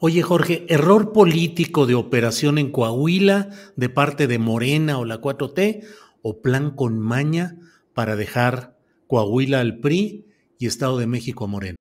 Oye, 0.00 0.22
Jorge, 0.22 0.66
¿error 0.68 1.12
político 1.12 1.86
de 1.86 1.94
operación 1.94 2.58
en 2.58 2.70
Coahuila 2.72 3.50
de 3.76 3.88
parte 3.88 4.26
de 4.26 4.38
Morena 4.38 4.98
o 4.98 5.04
la 5.04 5.20
4T 5.20 5.86
o 6.22 6.42
plan 6.42 6.74
con 6.74 6.98
maña 6.98 7.58
para 7.94 8.16
dejar 8.16 8.76
Coahuila 9.06 9.60
al 9.60 9.78
PRI 9.78 10.26
y 10.58 10.66
Estado 10.66 10.98
de 10.98 11.06
México 11.06 11.44
a 11.44 11.48
Morena? 11.48 11.76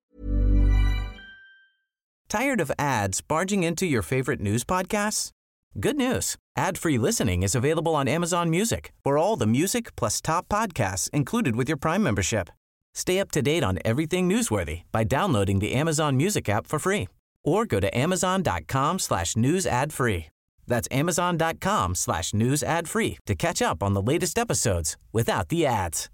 Tired 2.34 2.62
of 2.62 2.72
ads 2.80 3.22
barging 3.22 3.62
into 3.62 3.86
your 3.86 4.02
favorite 4.02 4.40
news 4.40 4.64
podcasts? 4.64 5.30
Good 5.80 5.96
news. 5.96 6.36
Ad-free 6.58 6.98
listening 6.98 7.44
is 7.44 7.54
available 7.54 7.94
on 7.94 8.08
Amazon 8.08 8.50
Music. 8.50 8.92
For 9.04 9.20
all 9.20 9.36
the 9.36 9.46
music 9.46 9.96
plus 9.96 10.20
top 10.20 10.50
podcasts 10.50 11.12
included 11.12 11.56
with 11.56 11.70
your 11.70 11.78
Prime 11.78 12.02
membership. 12.02 12.50
Stay 12.96 13.20
up 13.20 13.30
to 13.34 13.44
date 13.44 13.64
on 13.64 13.78
everything 13.86 14.28
newsworthy 14.28 14.82
by 14.92 15.04
downloading 15.04 15.60
the 15.60 15.74
Amazon 15.74 16.18
Music 16.18 16.50
app 16.50 16.66
for 16.66 16.80
free 16.80 17.08
or 17.44 17.68
go 17.68 17.80
to 17.80 17.96
amazon.com 17.96 18.98
slash 18.98 19.36
news 19.36 19.68
ad 19.68 19.94
free. 19.94 20.32
That's 20.66 20.88
amazon.com 20.90 21.94
slash 21.94 22.34
news 22.34 22.64
ad 22.64 22.88
free 22.88 23.20
to 23.28 23.36
catch 23.36 23.62
up 23.62 23.84
on 23.84 23.94
the 23.94 24.02
latest 24.02 24.40
episodes 24.40 24.98
without 25.12 25.50
the 25.50 25.68
ads. 25.68 26.10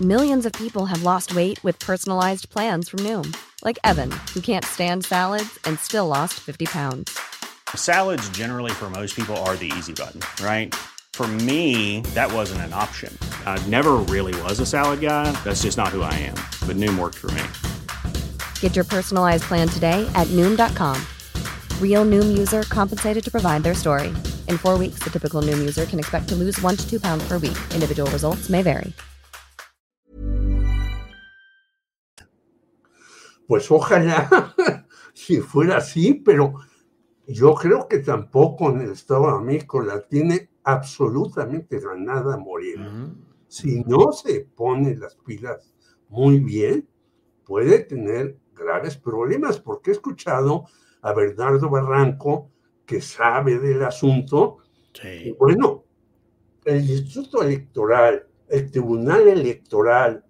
Millions 0.00 0.44
of 0.44 0.52
people 0.52 0.84
have 0.84 1.02
lost 1.02 1.34
weight 1.34 1.62
with 1.64 1.78
personalized 1.78 2.50
plans 2.50 2.90
from 2.90 3.00
Noom, 3.00 3.34
like 3.62 3.78
Evan, 3.84 4.10
who 4.32 4.40
can't 4.40 4.64
stand 4.64 5.04
salads 5.04 5.58
and 5.64 5.78
still 5.78 6.06
lost 6.06 6.34
50 6.40 6.66
pounds. 6.66 7.16
Salads 7.74 8.28
generally 8.30 8.72
for 8.72 8.90
most 8.90 9.14
people 9.14 9.36
are 9.44 9.56
the 9.56 9.70
easy 9.76 9.92
button, 9.92 10.20
right? 10.44 10.74
For 11.12 11.26
me, 11.28 12.00
that 12.14 12.32
wasn't 12.32 12.62
an 12.62 12.72
option. 12.72 13.16
I 13.46 13.64
never 13.68 13.92
really 14.08 14.40
was 14.42 14.60
a 14.60 14.66
salad 14.66 15.00
guy. 15.00 15.30
That's 15.44 15.62
just 15.62 15.76
not 15.76 15.88
who 15.88 16.02
I 16.02 16.14
am. 16.14 16.34
But 16.66 16.76
Noom 16.76 16.98
worked 16.98 17.18
for 17.18 17.30
me. 17.32 17.42
Get 18.60 18.74
your 18.74 18.84
personalized 18.84 19.44
plan 19.44 19.68
today 19.68 20.10
at 20.14 20.26
Noom.com. 20.28 21.00
Real 21.80 22.04
Noom 22.04 22.36
user 22.36 22.62
compensated 22.64 23.22
to 23.24 23.30
provide 23.30 23.62
their 23.62 23.74
story. 23.74 24.08
In 24.48 24.56
four 24.58 24.78
weeks, 24.78 25.00
the 25.04 25.10
typical 25.10 25.42
Noom 25.42 25.58
user 25.58 25.84
can 25.84 25.98
expect 26.00 26.28
to 26.30 26.34
lose 26.34 26.60
one 26.60 26.76
to 26.76 26.88
two 26.90 26.98
pounds 26.98 27.28
per 27.28 27.38
week. 27.38 27.58
Individual 27.72 28.10
results 28.10 28.48
may 28.48 28.62
vary. 28.62 28.92
Pues 33.52 33.70
ojalá 33.70 34.54
si 35.12 35.42
fuera 35.42 35.76
así, 35.76 36.14
pero 36.14 36.54
yo 37.26 37.52
creo 37.54 37.86
que 37.86 37.98
tampoco 37.98 38.70
en 38.70 38.80
el 38.80 38.92
Estado 38.92 39.38
de 39.38 39.44
México 39.44 39.82
la 39.82 40.00
tiene 40.08 40.48
absolutamente 40.64 41.78
ganada 41.78 42.38
Morena. 42.38 43.14
Si 43.48 43.84
no 43.84 44.10
se 44.12 44.48
pone 44.56 44.96
las 44.96 45.16
pilas 45.16 45.74
muy 46.08 46.38
bien, 46.38 46.88
puede 47.44 47.80
tener 47.80 48.38
graves 48.54 48.96
problemas, 48.96 49.60
porque 49.60 49.90
he 49.90 49.92
escuchado 49.92 50.64
a 51.02 51.12
Bernardo 51.12 51.68
Barranco, 51.68 52.48
que 52.86 53.02
sabe 53.02 53.58
del 53.58 53.82
asunto. 53.82 54.60
bueno, 55.38 55.84
el 56.64 56.88
Instituto 56.88 57.42
Electoral, 57.42 58.26
el 58.48 58.70
Tribunal 58.70 59.28
Electoral, 59.28 60.24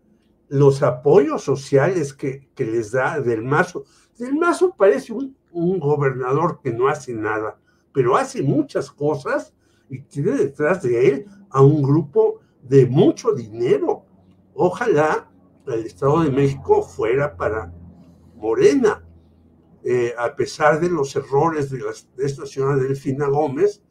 los 0.52 0.82
apoyos 0.82 1.42
sociales 1.42 2.12
que, 2.12 2.46
les 2.58 2.92
da 2.92 3.18
Del 3.20 3.42
Mazo. 3.42 3.84
Del 4.18 4.34
Mazo 4.34 4.74
parece 4.76 5.14
un, 5.14 5.34
un 5.50 5.80
gobernador 5.80 6.60
que 6.62 6.70
no 6.70 6.88
hace 6.88 7.14
nada, 7.14 7.58
pero 7.90 8.16
hace 8.16 8.42
muchas 8.42 8.90
cosas 8.90 9.54
y 9.88 10.00
tiene 10.02 10.32
detrás 10.32 10.82
de 10.82 11.08
él 11.08 11.26
a 11.48 11.62
un 11.62 11.82
grupo 11.82 12.40
de 12.62 12.84
mucho 12.84 13.32
dinero. 13.32 14.04
Ojalá 14.52 15.30
el 15.66 15.86
Estado 15.86 16.20
de 16.20 16.30
México 16.30 16.82
fuera 16.82 17.34
para 17.34 17.72
Morena, 18.36 19.02
eh, 19.82 20.12
a 20.18 20.36
pesar 20.36 20.80
de 20.80 20.90
los 20.90 21.16
errores 21.16 21.70
de, 21.70 21.80
esta 22.18 22.44
señora 22.44 22.76
Delfina 22.76 23.26
Gómez, 23.26 23.82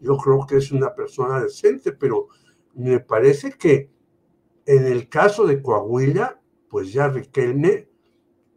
yo 0.00 0.16
creo 0.16 0.46
que 0.46 0.56
es 0.56 0.72
una 0.72 0.94
persona 0.94 1.42
decente, 1.42 1.92
pero 1.92 2.28
me 2.72 3.00
parece 3.00 3.52
que 3.52 3.90
en 4.66 4.86
el 4.86 5.08
caso 5.08 5.46
de 5.46 5.62
Coahuila, 5.62 6.40
pues 6.68 6.92
ya 6.92 7.08
Riquelme 7.08 7.88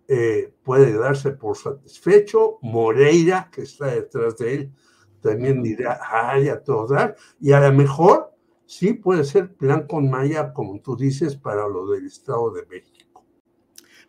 eh, 0.08 0.52
puede 0.64 0.94
darse 0.98 1.32
por 1.32 1.56
satisfecho, 1.56 2.58
Moreira, 2.62 3.50
que 3.54 3.62
está 3.62 3.88
detrás 3.88 4.38
de 4.38 4.54
él, 4.54 4.72
también 5.22 5.62
dirá, 5.62 6.00
ay, 6.04 6.50
a 6.50 6.64
todo 6.64 6.88
dar, 6.88 7.16
y 7.40 7.52
a 7.52 7.60
lo 7.60 7.72
mejor 7.74 8.32
sí 8.66 8.94
puede 8.94 9.24
ser 9.24 9.54
plan 9.54 9.86
con 9.88 10.10
Maya, 10.10 10.52
como 10.54 10.82
tú 10.82 10.96
dices, 10.96 11.36
para 11.36 11.68
lo 11.68 11.92
del 11.92 12.08
Estado 12.08 12.52
de 12.52 12.66
México. 12.66 13.24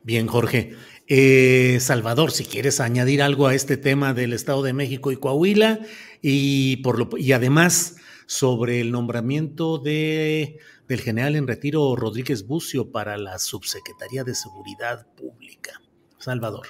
Bien, 0.03 0.27
Jorge. 0.27 0.75
Eh, 1.07 1.79
Salvador, 1.81 2.31
si 2.31 2.45
quieres 2.45 2.81
añadir 2.81 3.21
algo 3.21 3.47
a 3.47 3.55
este 3.55 3.77
tema 3.77 4.15
del 4.15 4.33
Estado 4.33 4.63
de 4.63 4.73
México 4.73 5.13
y 5.13 5.17
Coahuila, 5.17 5.81
y, 6.23 6.79
por 6.79 6.99
lo, 6.99 7.19
y 7.19 7.33
además 7.33 7.97
sobre 8.31 8.81
el 8.81 8.93
nombramiento 8.93 9.79
de, 9.79 10.59
del 10.87 11.01
general 11.01 11.35
en 11.35 11.49
retiro 11.49 11.97
Rodríguez 11.97 12.47
Bucio 12.47 12.93
para 12.93 13.19
la 13.19 13.41
Subsecretaría 13.41 14.23
de 14.23 14.37
Seguridad 14.37 15.05
Pública. 15.17 15.83
Salvador. 16.17 16.69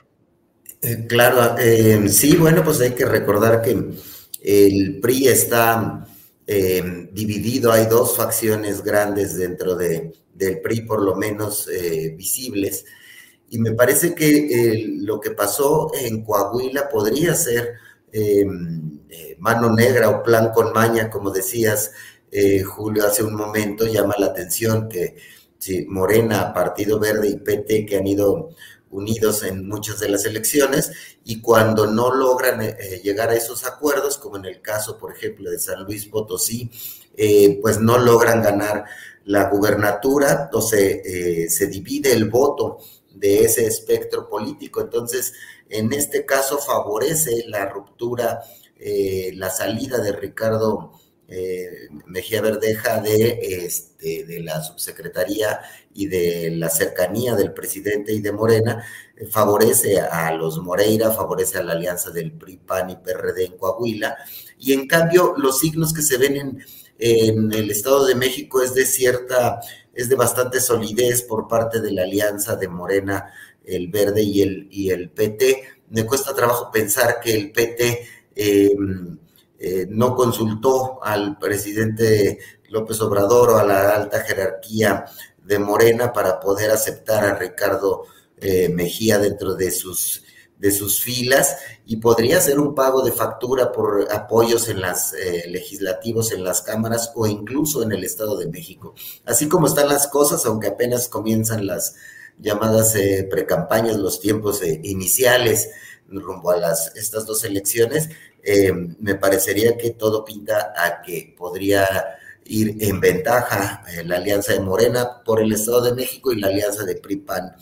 Eh, 0.81 1.05
claro, 1.07 1.57
eh, 1.59 2.09
sí, 2.09 2.35
bueno, 2.37 2.65
pues 2.65 2.81
hay 2.81 2.93
que 2.93 3.05
recordar 3.05 3.61
que 3.61 3.73
el 4.43 5.01
PRI 5.01 5.29
está 5.29 6.07
eh, 6.47 7.11
dividido, 7.13 7.73
hay 7.73 7.85
dos 7.85 8.17
facciones 8.17 8.83
grandes 8.83 9.37
dentro 9.37 9.77
de, 9.77 10.15
del 10.33 10.63
PRI, 10.63 10.81
por 10.87 11.03
lo 11.03 11.15
menos 11.15 11.69
visibles, 12.17 12.87
Y 13.51 13.59
me 13.59 13.73
parece 13.73 14.15
que 14.15 14.95
lo 15.03 15.21
que 15.21 15.33
pasó 15.33 15.93
en 15.93 16.25
Coahuila 16.25 16.89
podría 16.89 17.35
ser 17.35 17.75
eh, 18.13 19.37
mano 19.39 19.73
negra 19.75 20.09
o 20.09 20.23
plan 20.23 20.51
con 20.53 20.73
maña, 20.73 21.11
como 21.11 21.31
decías, 21.31 21.93
eh, 22.31 22.63
Julio, 22.63 23.07
hace 23.07 23.23
un 23.23 23.35
momento, 23.35 23.87
llama 23.87 24.15
la 24.19 24.27
atención 24.27 24.89
que 24.89 25.17
Morena, 25.89 26.55
Partido 26.55 26.99
Verde 26.99 27.29
y 27.29 27.37
PT 27.37 27.85
que 27.85 27.97
han 27.97 28.07
ido 28.07 28.51
unidos 28.91 29.43
en 29.45 29.69
muchas 29.69 30.01
de 30.01 30.09
las 30.09 30.25
elecciones 30.25 30.91
y 31.25 31.41
cuando 31.41 31.87
no 31.87 32.15
logran 32.15 32.63
eh, 32.63 33.01
llegar 33.05 33.31
a 33.31 33.35
esos 33.35 33.65
acuerdos, 33.65 34.17
como 34.19 34.37
en 34.37 34.47
el 34.47 34.63
caso, 34.63 34.97
por 34.99 35.15
ejemplo, 35.15 35.51
de 35.51 35.59
San 35.59 35.85
Luis 35.85 36.07
Potosí, 36.07 36.71
pues 37.61 37.79
no 37.79 37.99
logran 37.99 38.41
ganar 38.41 38.87
la 39.27 39.51
gubernatura 39.51 40.49
o 40.55 40.63
se, 40.63 41.51
se 41.51 41.67
divide 41.67 42.13
el 42.13 42.31
voto 42.31 42.79
de 43.21 43.45
ese 43.45 43.67
espectro 43.67 44.29
político. 44.29 44.81
Entonces, 44.81 45.35
en 45.69 45.93
este 45.93 46.25
caso 46.25 46.59
favorece 46.59 47.45
la 47.47 47.67
ruptura, 47.67 48.41
eh, 48.77 49.33
la 49.35 49.51
salida 49.51 49.99
de 49.99 50.13
Ricardo 50.13 50.93
eh, 51.29 51.89
Mejía 52.07 52.41
Verdeja 52.41 53.01
de, 53.01 53.39
este, 53.65 54.25
de 54.25 54.41
la 54.41 54.61
subsecretaría 54.63 55.61
y 55.95 56.07
de 56.07 56.51
la 56.57 56.69
cercanía 56.71 57.37
del 57.37 57.53
presidente 57.53 58.13
y 58.13 58.21
de 58.21 58.33
Morena, 58.33 58.85
eh, 59.17 59.27
favorece 59.27 60.01
a 60.01 60.33
los 60.33 60.59
Moreira, 60.59 61.13
favorece 61.13 61.59
a 61.59 61.63
la 61.63 61.75
alianza 61.75 62.11
del 62.11 62.33
PRI, 62.33 62.57
PAN 62.57 62.91
y 62.91 62.97
PRD 62.97 63.45
en 63.45 63.59
Coahuila, 63.59 64.17
y 64.59 64.73
en 64.73 64.89
cambio 64.89 65.35
los 65.37 65.61
signos 65.61 65.93
que 65.93 66.03
se 66.03 66.17
ven 66.17 66.37
en, 66.37 66.65
en 66.99 67.53
el 67.53 67.71
Estado 67.71 68.07
de 68.07 68.15
México 68.15 68.61
es 68.63 68.75
de 68.75 68.85
cierta 68.85 69.61
es 69.93 70.09
de 70.09 70.17
bastante 70.17 70.61
solidez 70.61 71.23
por 71.23 71.49
parte 71.49 71.81
de 71.81 71.93
la 71.93 72.03
alianza 72.03 72.57
de 72.57 72.69
Morena, 72.69 73.33
el 73.65 73.89
Verde 73.89 74.23
y 74.23 74.43
el, 74.43 74.69
y 74.71 74.91
el 74.91 75.11
PT. 75.11 75.63
Me 75.91 76.07
cuesta 76.07 76.35
trabajo 76.35 76.71
pensar 76.71 77.21
que 77.21 77.35
el 77.35 77.53
PT 77.53 78.07
em, 78.35 79.19
eh, 79.59 79.87
no 79.91 80.15
consultó 80.15 81.03
al 81.03 81.39
presidente 81.39 82.39
López 82.69 83.01
Obrador 83.01 83.51
o 83.51 83.57
a 83.59 83.65
la 83.65 83.91
alta 83.95 84.21
jerarquía 84.21 85.05
de 85.45 85.59
Morena 85.59 86.13
para 86.13 86.41
poder 86.41 86.71
aceptar 86.71 87.25
a 87.25 87.35
Ricardo 87.35 88.05
eh, 88.41 88.69
Mejía 88.69 89.19
dentro 89.19 89.55
de 89.55 89.71
sus 89.71 90.23
de 90.61 90.71
sus 90.71 91.01
filas 91.01 91.57
y 91.87 91.97
podría 91.97 92.39
ser 92.39 92.61
un 92.61 92.75
pago 92.75 93.03
de 93.03 93.13
factura 93.13 93.73
por 93.73 94.07
apoyos 94.13 94.69
en 94.69 94.83
las 94.83 95.15
eh, 95.15 95.45
legislativos 95.49 96.33
en 96.33 96.45
las 96.45 96.61
cámaras 96.61 97.13
o 97.17 97.27
incluso 97.27 97.83
en 97.83 97.93
el 97.93 98.05
Estado 98.05 98.37
de 98.37 98.47
México. 98.47 98.95
Así 99.25 99.49
como 99.49 99.67
están 99.67 99.89
las 99.89 100.07
cosas, 100.07 100.45
aunque 100.45 100.69
apenas 100.69 101.09
comienzan 101.09 101.67
las 101.67 101.95
llamadas 102.39 102.95
eh, 102.95 103.27
precampañas, 103.31 103.97
los 103.97 104.21
tiempos 104.21 104.63
eh, 104.63 104.81
iniciales 104.85 105.71
rumbo 106.09 106.51
a 106.51 106.57
las 106.57 106.95
estas 106.97 107.25
dos 107.25 107.45
elecciones, 107.45 108.09
me 108.99 109.15
parecería 109.15 109.77
que 109.77 109.91
todo 109.91 110.25
pinta 110.25 110.73
a 110.77 111.03
que 111.03 111.35
podría 111.39 111.87
ir 112.47 112.79
en 112.81 112.99
ventaja 112.99 113.85
la 114.05 114.17
alianza 114.17 114.55
de 114.55 114.61
Morena 114.61 115.23
por 115.25 115.41
el 115.41 115.53
Estado 115.53 115.83
de 115.83 115.95
México 115.95 116.33
y 116.33 116.41
la 116.41 116.49
alianza 116.49 116.83
de 116.85 116.97
PRI-PAN 116.97 117.55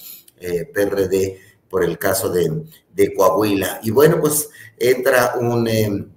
PRD 0.73 1.48
por 1.69 1.85
el 1.85 1.99
caso 1.99 2.31
de, 2.31 3.15
Coahuila. 3.15 3.81
Y 3.83 3.91
bueno, 3.91 4.21
pues 4.21 4.49
entra 4.77 5.35
un 5.39 5.69
em, 5.69 6.11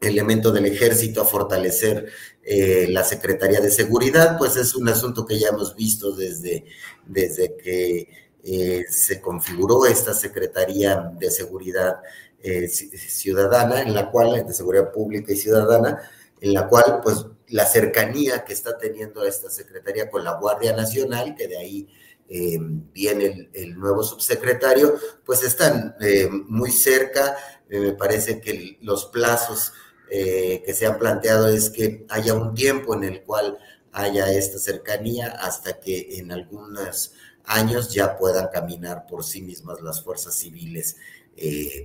elemento 0.00 0.52
del 0.52 0.66
ejército 0.66 1.22
a 1.22 1.24
fortalecer 1.24 2.10
eh, 2.42 2.86
la 2.88 3.04
Secretaría 3.04 3.60
de 3.60 3.70
Seguridad, 3.70 4.38
pues 4.38 4.56
es 4.56 4.74
un 4.74 4.88
asunto 4.88 5.26
que 5.26 5.38
ya 5.38 5.48
hemos 5.48 5.74
visto 5.74 6.12
desde, 6.12 6.64
desde 7.06 7.56
que 7.56 8.08
eh, 8.42 8.84
se 8.88 9.20
configuró 9.20 9.84
esta 9.86 10.14
Secretaría 10.14 11.12
de 11.18 11.30
Seguridad 11.30 12.00
eh, 12.42 12.68
Ciudadana, 12.68 13.82
en 13.82 13.94
la 13.94 14.10
cual, 14.10 14.46
de 14.46 14.54
Seguridad 14.54 14.90
Pública 14.92 15.32
y 15.32 15.36
Ciudadana, 15.36 16.00
en 16.40 16.54
la 16.54 16.68
cual, 16.68 17.00
pues, 17.02 17.26
la 17.48 17.66
cercanía 17.66 18.44
que 18.44 18.54
está 18.54 18.78
teniendo 18.78 19.24
esta 19.24 19.50
Secretaría 19.50 20.10
con 20.10 20.24
la 20.24 20.38
Guardia 20.38 20.74
Nacional, 20.74 21.34
que 21.34 21.48
de 21.48 21.58
ahí 21.58 21.88
eh, 22.32 22.58
viene 22.60 23.50
el, 23.52 23.76
nuevo 23.76 24.04
subsecretario, 24.04 24.94
pues 25.26 25.42
están 25.42 25.96
eh, 26.00 26.28
muy 26.30 26.70
cerca. 26.70 27.36
Eh, 27.68 27.80
me 27.80 27.92
parece 27.92 28.40
que 28.40 28.78
los 28.82 29.06
plazos 29.06 29.72
que 30.08 30.74
se 30.74 30.86
han 30.86 30.98
planteado 30.98 31.46
es 31.46 31.70
que 31.70 32.04
haya 32.08 32.34
un 32.34 32.52
tiempo 32.52 32.96
en 32.96 33.04
el 33.04 33.22
cual 33.22 33.58
haya 33.92 34.32
esta 34.32 34.58
cercanía 34.58 35.28
hasta 35.28 35.78
que 35.78 36.18
en 36.18 36.32
algunos 36.32 37.12
años 37.44 37.94
ya 37.94 38.16
puedan 38.16 38.48
caminar 38.48 39.06
por 39.06 39.22
sí 39.22 39.40
mismas 39.40 39.80
las 39.80 40.02
fuerzas 40.02 40.34
civiles 40.34 40.96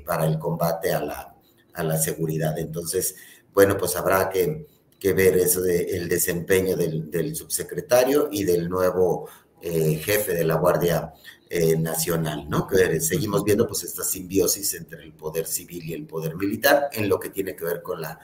para 0.08 0.26
el 0.26 0.40
combate 0.40 0.92
a 0.92 1.02
la, 1.02 1.36
a 1.76 1.84
la 1.84 2.00
seguridad. 2.00 2.58
Entonces, 2.58 3.16
bueno, 3.54 3.78
pues 3.78 3.96
habrá 3.96 4.32
que, 4.32 4.66
ver 5.14 5.38
eso 5.38 5.62
del 5.62 6.10
desempeño 6.10 6.76
del, 6.76 7.12
del 7.12 7.36
subsecretario 7.36 8.28
y 8.32 8.44
del 8.44 8.68
nuevo 8.68 9.30
eh, 9.67 9.95
jefe 9.95 10.36
de 10.36 10.43
la 10.43 10.58
Guardia 10.58 11.12
eh, 11.49 11.75
Nacional, 11.75 12.47
¿no? 12.47 12.67
Que 12.67 13.01
seguimos 13.01 13.43
viendo 13.43 13.65
pues 13.65 13.84
esta 13.84 14.04
simbiosis 14.04 14.75
entre 14.75 15.01
el 15.04 15.12
poder 15.12 15.47
civil 15.47 15.84
y 15.86 15.93
el 15.93 16.06
poder 16.06 16.36
militar 16.36 16.89
en 16.93 17.10
lo 17.10 17.19
que 17.19 17.32
tiene 17.32 17.56
que 17.56 17.65
ver 17.65 17.82
con 17.82 17.99
la, 17.99 18.19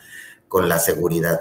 con 0.48 0.70
la 0.70 0.78
seguridad. 0.78 1.40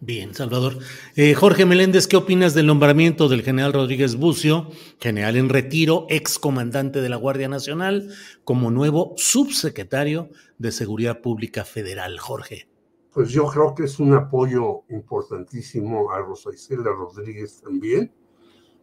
Bien, 0.00 0.34
Salvador. 0.34 0.78
Eh, 1.14 1.34
Jorge 1.34 1.64
Meléndez, 1.64 2.08
¿qué 2.08 2.16
opinas 2.16 2.54
del 2.54 2.66
nombramiento 2.66 3.28
del 3.28 3.44
general 3.44 3.72
Rodríguez 3.72 4.16
Bucio, 4.16 4.68
general 4.98 5.36
en 5.36 5.48
retiro, 5.48 6.06
ex 6.08 6.40
comandante 6.40 7.00
de 7.00 7.08
la 7.08 7.16
Guardia 7.16 7.46
Nacional, 7.46 8.12
como 8.42 8.72
nuevo 8.72 9.14
subsecretario 9.16 10.28
de 10.58 10.72
Seguridad 10.72 11.20
Pública 11.20 11.64
Federal? 11.64 12.18
Jorge. 12.18 12.68
Pues 13.12 13.28
yo 13.28 13.46
creo 13.46 13.76
que 13.76 13.84
es 13.84 14.00
un 14.00 14.14
apoyo 14.14 14.82
importantísimo 14.88 16.10
a 16.10 16.18
Rosa 16.18 16.50
Isela 16.52 16.90
Rodríguez 16.90 17.60
también 17.62 18.12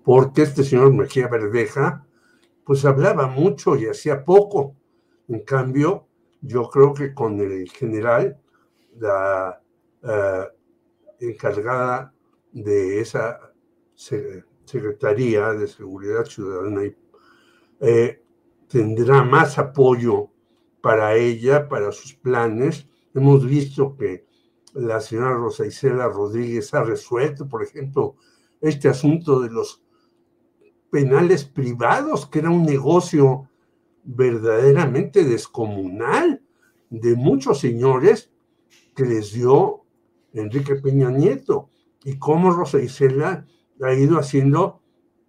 porque 0.06 0.44
este 0.44 0.64
señor 0.64 0.94
Mejía 0.94 1.28
Verdeja, 1.28 2.06
pues 2.64 2.86
hablaba 2.86 3.26
mucho 3.26 3.76
y 3.76 3.88
hacía 3.88 4.24
poco. 4.24 4.76
En 5.28 5.40
cambio, 5.40 6.08
yo 6.42 6.70
creo 6.70 6.94
que 6.94 7.16
con 7.16 7.40
el 7.40 7.68
general, 7.72 8.40
la 9.00 9.60
eh, 10.04 10.46
encargada 11.20 12.14
de 12.52 13.02
esa 13.02 13.52
Secretaría 13.96 15.54
de 15.54 15.68
Seguridad 15.68 16.26
Ciudadana, 16.26 16.84
eh, 17.80 18.22
tendrá 18.68 19.24
más 19.24 19.58
apoyo 19.58 20.30
para 20.82 21.16
ella, 21.16 21.68
para 21.68 21.92
sus 21.92 22.14
planes. 22.14 22.88
Hemos 23.16 23.44
visto 23.44 23.98
que 23.98 24.28
la 24.76 25.02
señora 25.02 25.34
Rosa 25.34 25.66
Isela 25.66 26.08
Rodríguez 26.10 26.72
ha 26.76 26.84
resuelto, 26.84 27.50
por 27.50 27.64
ejemplo, 27.64 28.18
este 28.62 28.88
asunto 28.88 29.40
de 29.42 29.50
los 29.50 29.85
penales 30.96 31.44
privados, 31.44 32.26
que 32.26 32.40
era 32.40 32.50
un 32.50 32.64
negocio 32.64 33.50
verdaderamente 34.06 35.26
descomunal 35.26 36.42
de 36.90 37.16
muchos 37.18 37.60
señores 37.60 38.32
que 38.96 39.04
les 39.04 39.34
dio 39.34 39.84
Enrique 40.32 40.76
Peña 40.76 41.12
Nieto 41.12 41.70
y 42.06 42.18
cómo 42.18 42.50
Rosa 42.50 42.80
Isela 42.80 43.46
ha 43.82 43.94
ido 43.94 44.18
haciendo 44.18 44.80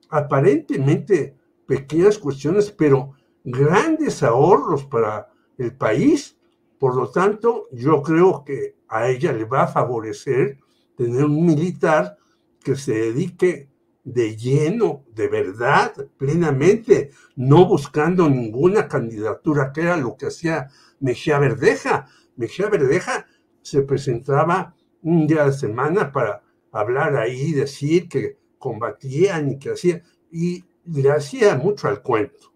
aparentemente 0.08 1.36
pequeñas 1.66 2.18
cuestiones, 2.18 2.70
pero 2.70 3.14
grandes 3.42 4.22
ahorros 4.22 4.84
para 4.84 5.32
el 5.58 5.74
país. 5.74 6.38
Por 6.78 6.94
lo 6.94 7.10
tanto, 7.10 7.66
yo 7.72 8.02
creo 8.02 8.44
que 8.44 8.76
a 8.86 9.08
ella 9.08 9.32
le 9.32 9.46
va 9.46 9.64
a 9.64 9.66
favorecer 9.66 10.60
tener 10.96 11.24
un 11.24 11.44
militar 11.44 12.16
que 12.62 12.76
se 12.76 12.92
dedique 12.92 13.68
de 14.06 14.36
lleno, 14.36 15.04
de 15.12 15.26
verdad, 15.26 15.92
plenamente, 16.16 17.10
no 17.34 17.66
buscando 17.66 18.30
ninguna 18.30 18.86
candidatura, 18.86 19.72
que 19.72 19.80
era 19.80 19.96
lo 19.96 20.16
que 20.16 20.26
hacía 20.26 20.68
Mejía 21.00 21.40
Verdeja. 21.40 22.06
Mejía 22.36 22.68
Verdeja 22.68 23.26
se 23.62 23.82
presentaba 23.82 24.76
un 25.02 25.26
día 25.26 25.44
de 25.46 25.52
semana 25.52 26.12
para 26.12 26.40
hablar 26.70 27.16
ahí, 27.16 27.50
decir 27.50 28.08
que 28.08 28.38
combatían 28.58 29.50
y 29.50 29.58
que 29.58 29.70
hacía, 29.70 30.04
y 30.30 30.64
le 30.84 31.10
hacía 31.10 31.56
mucho 31.56 31.88
al 31.88 32.00
cuento, 32.00 32.52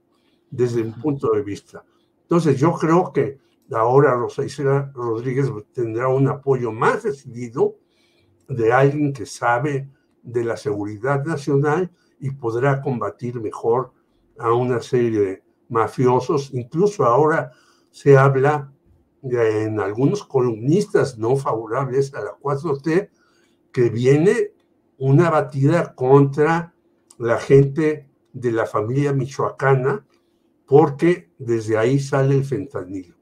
desde 0.52 0.82
un 0.82 0.94
punto 1.00 1.32
de 1.32 1.42
vista. 1.42 1.84
Entonces 2.22 2.60
yo 2.60 2.74
creo 2.74 3.12
que 3.12 3.40
ahora 3.72 4.14
Rosa 4.14 4.44
Isela 4.44 4.92
Rodríguez 4.94 5.50
tendrá 5.72 6.06
un 6.06 6.28
apoyo 6.28 6.70
más 6.70 7.02
decidido 7.02 7.74
de 8.48 8.72
alguien 8.72 9.12
que 9.12 9.26
sabe 9.26 9.88
de 10.22 10.44
la 10.44 10.56
seguridad 10.56 11.24
nacional 11.24 11.90
y 12.18 12.30
podrá 12.30 12.83
combatir 12.83 13.40
mejor 13.40 13.92
a 14.38 14.52
una 14.52 14.80
serie 14.80 15.20
de 15.20 15.42
mafiosos. 15.68 16.50
Incluso 16.52 17.04
ahora 17.04 17.52
se 17.90 18.16
habla 18.16 18.72
en 19.22 19.80
algunos 19.80 20.24
columnistas 20.24 21.18
no 21.18 21.37
favorables 21.37 22.14
a 22.14 22.20
la 22.22 22.37
4T 22.38 23.11
que 23.72 23.90
viene 23.90 24.52
una 24.98 25.30
batida 25.30 25.94
contra 25.94 26.74
la 27.18 27.38
gente 27.38 28.09
de 28.33 28.52
la 28.52 28.66
familia 28.66 29.12
michoacana, 29.12 30.06
porque 30.66 31.30
desde 31.38 31.76
ahí 31.76 31.98
sale 31.98 32.35
el 32.35 32.44
fentanilo. 32.44 33.16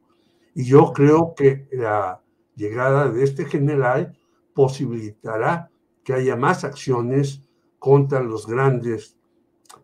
Y 0.55 0.65
yo 0.65 0.93
creo 0.93 1.35
que 1.37 1.69
la 1.73 2.23
llegada 2.55 3.09
de 3.09 3.25
este 3.25 3.45
general 3.45 4.19
posibilitará 4.55 5.71
que 6.09 6.15
haya 6.15 6.37
más 6.37 6.65
acciones 6.65 7.43
contra 7.79 8.23
los 8.23 8.47
grandes 8.47 9.19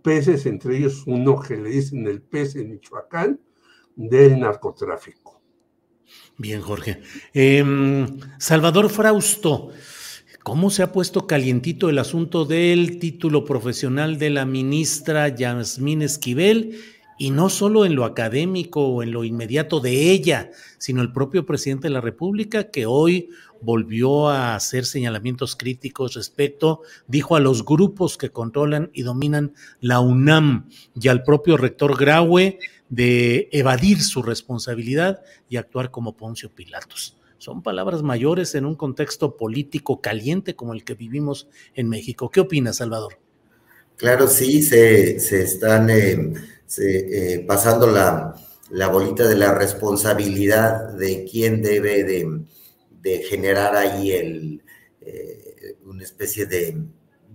peces, 0.00 0.46
entre 0.46 0.78
ellos 0.78 1.02
uno 1.04 1.38
que 1.38 1.54
le 1.54 1.68
dicen 1.68 2.06
el 2.06 2.22
pez 2.22 2.56
en 2.56 2.70
Michoacán, 2.70 3.38
del 3.94 4.40
narcotráfico. 4.40 5.42
Bien, 6.38 6.62
Jorge. 6.62 7.02
Em, 7.34 8.06
Salvador 8.38 8.88
Frausto, 8.88 9.68
¿cómo 10.42 10.70
se 10.70 10.82
ha 10.82 10.92
puesto 10.92 11.26
calientito 11.26 11.90
el 11.90 11.98
asunto 11.98 12.46
del 12.46 12.98
título 12.98 13.44
profesional 13.44 14.18
de 14.18 14.30
la 14.30 14.46
ministra 14.46 15.28
Yasmín 15.28 16.00
Esquivel? 16.00 16.80
Y 17.18 17.30
no 17.30 17.48
solo 17.48 17.84
en 17.84 17.94
lo 17.94 18.04
académico 18.04 18.86
o 18.86 19.02
en 19.02 19.12
lo 19.12 19.24
inmediato 19.24 19.80
de 19.80 20.10
ella, 20.10 20.50
sino 20.78 21.02
el 21.02 21.12
propio 21.12 21.46
presidente 21.46 21.88
de 21.88 21.94
la 21.94 22.00
República, 22.00 22.70
que 22.70 22.86
hoy 22.86 23.30
volvió 23.60 24.28
a 24.28 24.54
hacer 24.54 24.84
señalamientos 24.84 25.56
críticos 25.56 26.14
respecto, 26.14 26.82
dijo 27.06 27.36
a 27.36 27.40
los 27.40 27.64
grupos 27.64 28.18
que 28.18 28.30
controlan 28.30 28.90
y 28.92 29.02
dominan 29.02 29.54
la 29.80 30.00
UNAM 30.00 30.68
y 31.00 31.08
al 31.08 31.22
propio 31.22 31.56
rector 31.56 31.98
Graue 31.98 32.58
de 32.88 33.48
evadir 33.52 34.02
su 34.02 34.22
responsabilidad 34.22 35.22
y 35.48 35.56
actuar 35.56 35.90
como 35.90 36.16
Poncio 36.16 36.50
Pilatos. 36.50 37.16
Son 37.38 37.62
palabras 37.62 38.02
mayores 38.02 38.54
en 38.54 38.64
un 38.64 38.74
contexto 38.74 39.36
político 39.36 40.00
caliente 40.00 40.56
como 40.56 40.72
el 40.72 40.84
que 40.84 40.94
vivimos 40.94 41.48
en 41.74 41.88
México. 41.88 42.30
¿Qué 42.30 42.40
opinas, 42.40 42.76
Salvador? 42.76 43.18
Claro, 43.96 44.28
sí, 44.28 44.62
se, 44.62 45.16
están 45.16 45.88
eh, 45.90 46.34
eh, 46.78 47.44
pasando 47.46 47.86
la, 47.86 48.34
bolita 48.88 49.26
de 49.26 49.36
la 49.36 49.54
responsabilidad 49.54 50.92
de 50.94 51.24
quién 51.30 51.62
debe 51.62 52.04
de, 52.04 53.22
generar 53.28 53.76
ahí 53.76 54.12
el, 54.12 54.62
eh, 55.02 55.76
una 55.84 56.02
especie 56.02 56.46
de, 56.46 56.82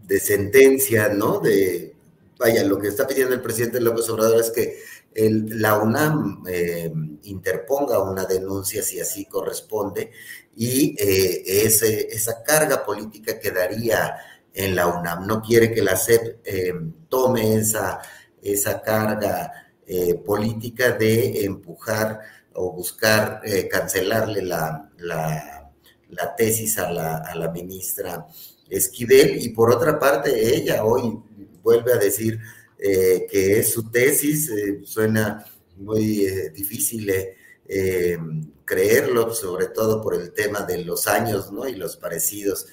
de 0.08 0.20
sentencia, 0.20 1.10
¿no? 1.10 1.40
De, 1.40 1.96
vaya, 2.38 2.64
lo 2.64 2.80
que 2.80 2.88
está 2.88 3.06
pidiendo 3.06 3.36
el 3.36 3.42
presidente 3.42 3.80
López 3.80 4.10
Obrador 4.10 4.42
es 4.42 4.50
que 4.50 4.80
la 5.16 5.78
UNAM 5.78 6.44
eh, 6.48 6.92
interponga 7.24 8.02
una 8.02 8.26
denuncia 8.26 8.82
si 8.82 9.00
así 9.00 9.26
corresponde 9.26 10.12
y 10.56 10.96
eh, 11.00 11.44
esa 11.46 12.44
carga 12.44 12.84
política 12.86 13.40
quedaría 13.40 14.18
en 14.54 14.76
la 14.76 14.88
UNAM. 14.88 15.28
No 15.28 15.42
quiere 15.42 15.74
que 15.74 15.82
la 15.82 15.96
SEP 15.96 16.40
tome 17.08 17.56
esa, 17.56 18.02
esa 18.42 18.82
carga 18.82 19.52
política 20.26 20.92
de 20.92 21.46
empujar 21.46 22.20
o 22.54 22.72
buscar 22.74 23.42
cancelarle 23.72 24.44
la, 24.44 24.90
la, 25.00 26.36
tesis 26.38 26.78
a 26.78 26.92
la, 26.92 27.18
a 27.18 27.34
la 27.36 27.50
ministra 27.50 28.28
Esquivel 28.70 29.42
y 29.42 29.50
por 29.50 29.72
otra 29.72 29.98
parte 29.98 30.56
ella 30.56 30.84
hoy 30.84 31.20
vuelve 31.64 31.94
a 31.94 31.98
decir 31.98 32.40
eh, 32.78 33.28
que 33.30 33.60
es 33.60 33.74
su 33.74 33.90
tesis, 33.92 34.50
eh, 34.50 34.80
suena 34.86 35.46
muy 35.76 36.26
eh, 36.26 36.50
difícil 36.50 37.12
creerlo, 38.66 39.32
sobre 39.34 39.68
todo 39.68 40.02
por 40.02 40.16
el 40.16 40.32
tema 40.32 40.62
de 40.62 40.84
los 40.84 41.08
años 41.08 41.52
¿no? 41.52 41.68
y 41.68 41.76
los 41.76 41.98
parecidos, 41.98 42.66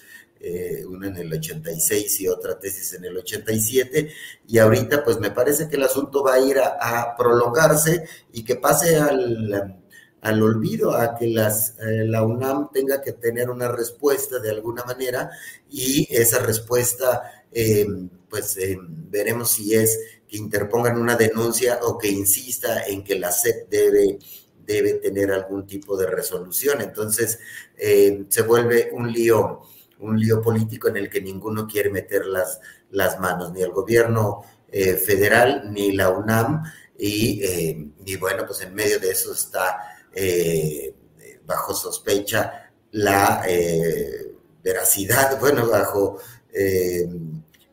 una 0.88 1.08
en 1.08 1.16
el 1.16 1.32
86 1.32 2.20
y 2.20 2.28
otra 2.28 2.58
tesis 2.58 2.94
en 2.94 3.04
el 3.04 3.16
87, 3.16 4.10
y 4.48 4.58
ahorita 4.58 5.04
pues 5.04 5.18
me 5.18 5.30
parece 5.30 5.68
que 5.68 5.76
el 5.76 5.82
asunto 5.82 6.22
va 6.22 6.34
a 6.34 6.40
ir 6.40 6.58
a, 6.58 7.14
prolongarse 7.16 8.04
y 8.32 8.44
que 8.44 8.56
pase 8.56 8.96
al 8.96 9.82
al 10.22 10.42
olvido, 10.42 10.96
a 10.96 11.14
que 11.14 11.28
las, 11.28 11.76
la 11.78 12.24
UNAM 12.24 12.70
tenga 12.72 13.00
que 13.00 13.12
tener 13.12 13.48
una 13.48 13.68
respuesta 13.68 14.40
de 14.40 14.50
alguna 14.50 14.82
manera 14.82 15.30
y 15.70 16.08
esa 16.10 16.40
respuesta 16.40 17.44
pues 18.28 18.56
eh, 18.58 18.76
veremos 18.80 19.52
si 19.52 19.74
es 19.74 19.98
que 20.28 20.36
interpongan 20.36 20.98
una 20.98 21.16
denuncia 21.16 21.78
o 21.82 21.96
que 21.96 22.08
insista 22.08 22.84
en 22.84 23.04
que 23.04 23.18
la 23.18 23.30
SEP 23.30 23.68
debe, 23.70 24.18
debe 24.66 24.94
tener 24.94 25.30
algún 25.32 25.66
tipo 25.66 25.96
de 25.96 26.06
resolución. 26.06 26.80
Entonces 26.82 27.38
eh, 27.76 28.24
se 28.28 28.42
vuelve 28.42 28.90
un 28.92 29.10
lío, 29.12 29.62
un 30.00 30.18
lío 30.18 30.40
político 30.40 30.88
en 30.88 30.96
el 30.96 31.08
que 31.08 31.20
ninguno 31.20 31.66
quiere 31.66 31.90
meter 31.90 32.26
las, 32.26 32.60
las 32.90 33.18
manos, 33.18 33.52
ni 33.52 33.62
el 33.62 33.70
gobierno 33.70 34.42
eh, 34.70 34.94
federal, 34.94 35.72
ni 35.72 35.92
la 35.92 36.10
UNAM, 36.10 36.62
y, 36.98 37.42
y, 38.06 38.16
bueno, 38.16 38.44
pues 38.46 38.62
en 38.62 38.74
medio 38.74 38.98
de 38.98 39.10
eso 39.10 39.34
está 39.34 39.76
bajo 41.44 41.74
sospecha 41.74 42.70
la 42.92 43.42
veracidad, 44.62 45.38
bueno, 45.38 45.68
bajo 45.68 46.18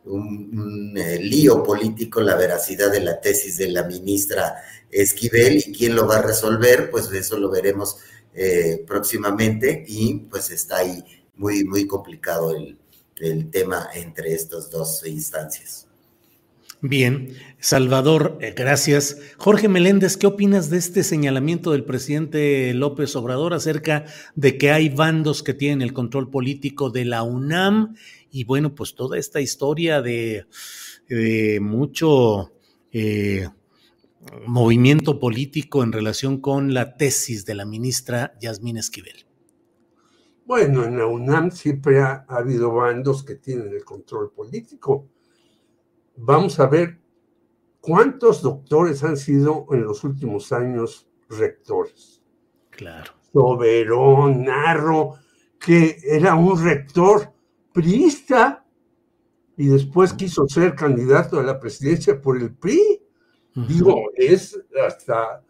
un, 0.06 0.94
eh, 0.98 1.20
lío 1.20 1.64
político 1.64 2.22
la 2.22 2.36
veracidad 2.36 2.92
de 2.92 3.00
la 3.00 3.20
tesis 3.20 3.58
de 3.58 3.70
la 3.70 3.84
ministra 3.84 4.56
Esquivel. 4.90 5.58
Y 5.58 5.74
quién 5.74 5.96
lo 5.96 6.08
va 6.08 6.18
a 6.18 6.22
resolver, 6.22 6.90
pues 6.92 7.12
eso 7.12 7.38
lo 7.38 7.50
veremos 7.50 7.98
eh, 8.34 8.84
próximamente. 8.86 9.84
Y 9.88 10.16
pues 10.30 10.50
está 10.52 10.78
ahí 10.78 11.04
muy, 11.36 11.64
muy 11.64 11.88
complicado 11.88 12.56
el, 12.56 12.78
tema 13.52 13.88
entre 13.94 14.34
estas 14.34 14.70
dos 14.70 15.06
instancias. 15.06 15.88
Bien, 16.82 17.38
Salvador, 17.60 18.38
eh, 18.42 18.54
gracias. 18.54 19.18
Jorge 19.38 19.70
Meléndez, 19.70 20.18
¿qué 20.18 20.28
opinas 20.28 20.70
de 20.70 20.78
este 20.78 21.04
señalamiento 21.04 21.72
del 21.72 21.86
presidente 21.86 22.74
López 22.74 23.16
Obrador 23.16 23.54
acerca 23.54 24.04
de 24.36 24.58
que 24.58 24.72
hay 24.72 24.90
bandos 24.90 25.42
que 25.42 25.54
tienen 25.54 25.82
el 25.82 25.94
control 25.94 26.30
político 26.30 26.90
de 26.90 27.06
la 27.06 27.24
UNAM 27.24 27.96
y 28.30 28.44
bueno, 28.44 28.76
pues 28.76 28.96
toda 28.96 29.18
esta 29.18 29.40
historia 29.40 30.02
de, 30.02 30.48
mucho 31.62 32.52
eh, 32.92 33.48
movimiento 34.48 35.20
político 35.20 35.84
en 35.84 35.92
relación 35.92 36.42
con 36.42 36.74
la 36.74 36.98
tesis 36.98 37.46
de 37.46 37.56
la 37.56 37.66
ministra 37.66 38.34
Yasmín 38.42 38.78
Esquivel. 38.78 39.26
Bueno, 40.46 40.84
en 40.84 40.98
la 40.98 41.06
UNAM 41.06 41.52
siempre 41.52 42.02
ha, 42.02 42.26
habido 42.28 42.74
bandos 42.74 43.24
que 43.24 43.36
tienen 43.36 43.70
el 43.70 43.86
control 43.86 44.32
político. 44.32 45.08
Vamos 46.18 46.60
a 46.60 46.68
ver 46.68 47.00
cuántos 47.80 48.42
doctores 48.42 49.04
han 49.04 49.18
sido 49.18 49.66
en 49.72 49.84
los 49.84 50.04
últimos 50.04 50.52
años 50.52 51.08
rectores. 51.30 52.22
Claro. 52.70 53.14
Soberón, 53.32 54.44
Narro, 54.44 55.14
que 55.60 55.98
era 56.04 56.36
un 56.36 56.62
rector 56.62 57.32
priista 57.72 58.66
y 59.56 59.68
después 59.68 60.14
quiso 60.14 60.48
ser 60.48 60.76
candidato 60.76 61.40
a 61.40 61.44
la 61.44 61.60
presidencia 61.60 62.22
por 62.22 62.38
el 62.38 62.54
PRI. 62.54 63.02
Digo, 63.56 63.96
es 64.16 64.60
hasta 64.86 65.44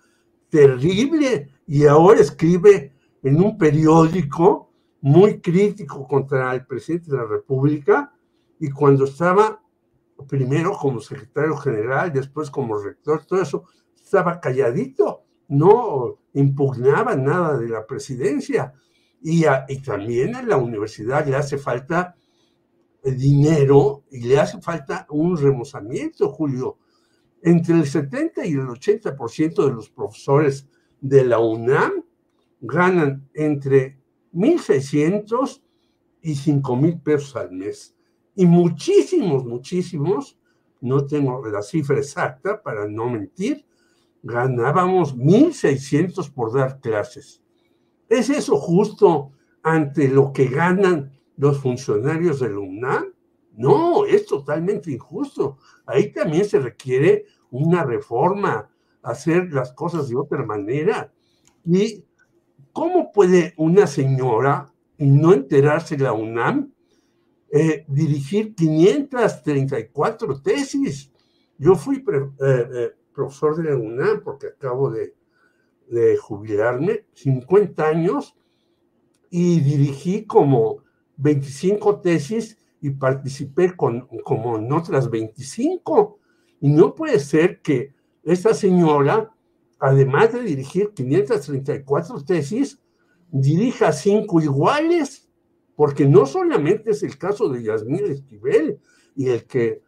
terrible 0.49 1.49
y 1.65 1.85
ahora 1.85 2.19
escribe 2.19 2.93
en 3.23 3.41
un 3.41 3.57
periódico 3.57 4.72
muy 5.03 5.41
crítico 5.41 6.07
contra 6.07 6.53
el 6.53 6.65
presidente 6.65 7.11
de 7.11 7.17
la 7.17 7.25
República 7.25 8.13
y 8.57 8.69
cuando 8.69 9.03
estaba 9.03 9.61
primero 10.29 10.77
como 10.79 11.01
secretario 11.01 11.57
general, 11.57 12.13
después 12.13 12.49
como 12.49 12.79
rector, 12.79 13.25
todo 13.25 13.41
eso, 13.41 13.65
estaba 14.01 14.39
calladito, 14.39 15.25
no 15.49 16.19
impugnaba 16.33 17.17
nada 17.17 17.57
de 17.57 17.67
la 17.67 17.85
presidencia. 17.85 18.73
Y, 19.21 19.43
también 19.83 20.35
en 20.35 20.47
la 20.47 20.55
universidad 20.55 21.27
le 21.27 21.35
hace 21.35 21.57
falta 21.57 22.15
dinero 23.03 24.05
y 24.09 24.21
le 24.21 24.39
hace 24.39 24.61
falta 24.61 25.05
un 25.09 25.37
remozamiento, 25.37 26.29
Julio. 26.29 26.77
Entre 27.41 27.75
el 27.75 27.85
70 27.85 28.45
y 28.45 28.53
el 28.53 28.67
80% 28.67 29.65
de 29.65 29.73
los 29.73 29.89
profesores 29.89 30.65
de 31.01 31.25
la 31.25 31.39
UNAM 31.39 32.05
ganan 32.61 33.27
entre 33.33 34.02
1.600 34.33 35.61
y 36.21 36.33
5.000 36.33 37.03
pesos 37.03 37.35
al 37.35 37.51
mes. 37.51 37.95
Y 38.35 38.45
muchísimos, 38.45 39.45
muchísimos, 39.45 40.37
no 40.81 41.05
tengo 41.05 41.45
la 41.47 41.61
cifra 41.61 41.97
exacta 41.97 42.61
para 42.61 42.87
no 42.87 43.09
mentir, 43.09 43.65
ganábamos 44.23 45.15
1.600 45.15 46.31
por 46.33 46.53
dar 46.53 46.79
clases. 46.79 47.41
¿Es 48.09 48.29
eso 48.29 48.57
justo 48.57 49.31
ante 49.61 50.07
lo 50.07 50.33
que 50.33 50.47
ganan 50.47 51.11
los 51.37 51.59
funcionarios 51.59 52.39
del 52.39 52.57
UNAM? 52.57 53.13
No, 53.55 54.05
es 54.05 54.25
totalmente 54.25 54.91
injusto. 54.91 55.57
Ahí 55.85 56.11
también 56.11 56.45
se 56.45 56.59
requiere 56.59 57.25
una 57.51 57.83
reforma, 57.83 58.69
hacer 59.03 59.53
las 59.53 59.73
cosas 59.73 60.09
de 60.09 60.15
otra 60.15 60.43
manera. 60.43 61.13
¿Y 61.65 62.03
cómo 62.73 63.11
puede 63.11 63.53
una 63.57 63.87
señora, 63.87 64.73
y 64.97 65.07
no 65.07 65.33
enterarse 65.33 65.97
la 65.97 66.13
UNAM, 66.13 66.71
eh, 67.51 67.85
dirigir 67.87 68.55
534 68.55 70.41
tesis? 70.41 71.11
Yo 71.57 71.75
fui 71.75 71.97
eh, 71.97 72.31
eh, 72.39 72.91
profesor 73.13 73.55
de 73.55 73.69
la 73.69 73.77
UNAM 73.77 74.21
porque 74.23 74.47
acabo 74.47 74.89
de, 74.89 75.13
de 75.89 76.17
jubilarme, 76.17 77.05
50 77.13 77.85
años, 77.85 78.35
y 79.29 79.61
dirigí 79.61 80.25
como 80.25 80.83
25 81.17 82.01
tesis 82.01 82.57
y 82.81 82.91
participé 82.91 83.75
con, 83.75 84.07
como 84.23 84.57
en 84.57 84.71
otras 84.71 85.09
25. 85.09 86.19
Y 86.61 86.69
no 86.69 86.93
puede 86.93 87.19
ser 87.19 87.61
que 87.61 87.93
esta 88.23 88.53
señora, 88.53 89.31
además 89.83 90.31
de 90.31 90.41
dirigir 90.43 90.93
534 90.93 92.23
tesis, 92.23 92.79
dirija 93.29 93.91
cinco 93.91 94.41
iguales, 94.41 95.29
porque 95.75 96.05
no 96.05 96.25
solamente 96.25 96.91
es 96.91 97.03
el 97.03 97.17
caso 97.17 97.49
de 97.49 97.63
Yasmín 97.63 98.05
Esquivel 98.05 98.79
y 99.13 99.27
el 99.27 99.45
que 99.45 99.81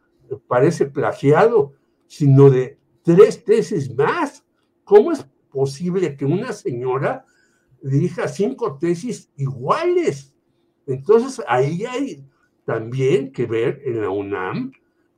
parece 0.47 0.87
plagiado, 0.87 1.75
sino 2.07 2.49
de 2.49 2.77
tres 3.03 3.45
tesis 3.45 3.95
más. 3.95 4.43
¿Cómo 4.83 5.13
es 5.13 5.25
posible 5.49 6.17
que 6.17 6.25
una 6.25 6.51
señora 6.51 7.23
dirija 7.81 8.27
cinco 8.27 8.77
tesis 8.77 9.31
iguales? 9.37 10.35
Entonces, 10.87 11.41
ahí 11.47 11.85
hay 11.85 12.27
también 12.65 13.31
que 13.31 13.45
ver 13.45 13.81
en 13.85 14.01
la 14.01 14.09
UNAM, 14.09 14.73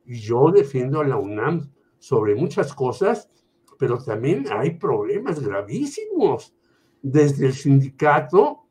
y 0.06 0.20
yo 0.20 0.52
defiendo 0.52 1.00
a 1.02 1.08
la 1.08 1.18
UNAM 1.18 1.72
sobre 1.98 2.36
muchas 2.36 2.76
cosas, 2.76 3.32
pero 3.78 3.98
también 3.98 4.46
hay 4.52 4.72
problemas 4.72 5.40
gravísimos. 5.40 6.54
Desde 7.02 7.48
el 7.48 7.54
sindicato, 7.54 8.66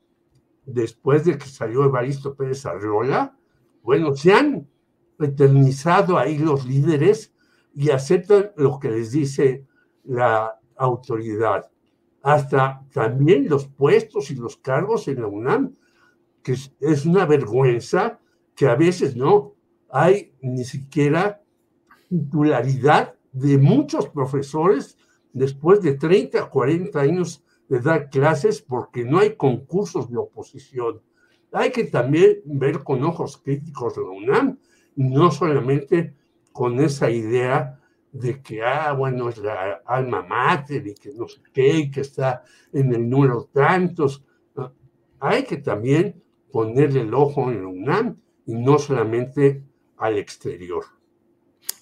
después 0.64 1.24
de 1.24 1.38
que 1.38 1.46
salió 1.46 1.84
Evaristo 1.84 2.34
Pérez 2.34 2.66
Arriola, 2.66 3.36
bueno, 3.82 4.14
se 4.16 4.32
han 4.32 4.68
eternizado 5.18 6.18
ahí 6.18 6.38
los 6.38 6.66
líderes 6.66 7.32
y 7.74 7.90
aceptan 7.90 8.50
lo 8.56 8.78
que 8.78 8.90
les 8.90 9.12
dice 9.12 9.64
la 10.04 10.58
autoridad. 10.76 11.70
Hasta 12.22 12.84
también 12.92 13.48
los 13.48 13.68
puestos 13.68 14.30
y 14.30 14.34
los 14.34 14.56
cargos 14.56 15.06
en 15.08 15.20
la 15.20 15.28
UNAM, 15.28 15.76
que 16.42 16.56
es 16.80 17.06
una 17.06 17.24
vergüenza 17.26 18.18
que 18.54 18.66
a 18.66 18.74
veces 18.74 19.16
no 19.16 19.54
hay 19.90 20.34
ni 20.40 20.64
siquiera 20.64 21.42
titularidad 22.08 23.15
de 23.36 23.58
muchos 23.58 24.08
profesores 24.08 24.96
después 25.32 25.82
de 25.82 25.94
30 25.94 26.44
o 26.44 26.50
40 26.50 26.98
años 26.98 27.44
de 27.68 27.80
dar 27.80 28.08
clases 28.08 28.62
porque 28.62 29.04
no 29.04 29.18
hay 29.18 29.36
concursos 29.36 30.10
de 30.10 30.16
oposición. 30.16 31.02
Hay 31.52 31.70
que 31.70 31.84
también 31.84 32.40
ver 32.46 32.82
con 32.82 33.04
ojos 33.04 33.36
críticos 33.36 33.96
la 33.98 34.04
UNAM, 34.04 34.58
no 34.96 35.30
solamente 35.30 36.14
con 36.52 36.80
esa 36.80 37.10
idea 37.10 37.78
de 38.10 38.40
que, 38.40 38.62
ah, 38.62 38.92
bueno, 38.92 39.28
es 39.28 39.36
la 39.36 39.82
alma 39.84 40.22
mater 40.22 40.86
y 40.86 40.94
que 40.94 41.12
no 41.12 41.28
sé 41.28 41.40
qué, 41.52 41.78
y 41.80 41.90
que 41.90 42.00
está 42.00 42.42
en 42.72 42.94
el 42.94 43.08
número 43.08 43.50
tantos. 43.52 44.24
Hay 45.20 45.44
que 45.44 45.58
también 45.58 46.22
ponerle 46.50 47.02
el 47.02 47.12
ojo 47.12 47.50
en 47.50 47.62
la 47.62 47.68
UNAM 47.68 48.16
y 48.46 48.54
no 48.54 48.78
solamente 48.78 49.62
al 49.98 50.16
exterior. 50.16 50.95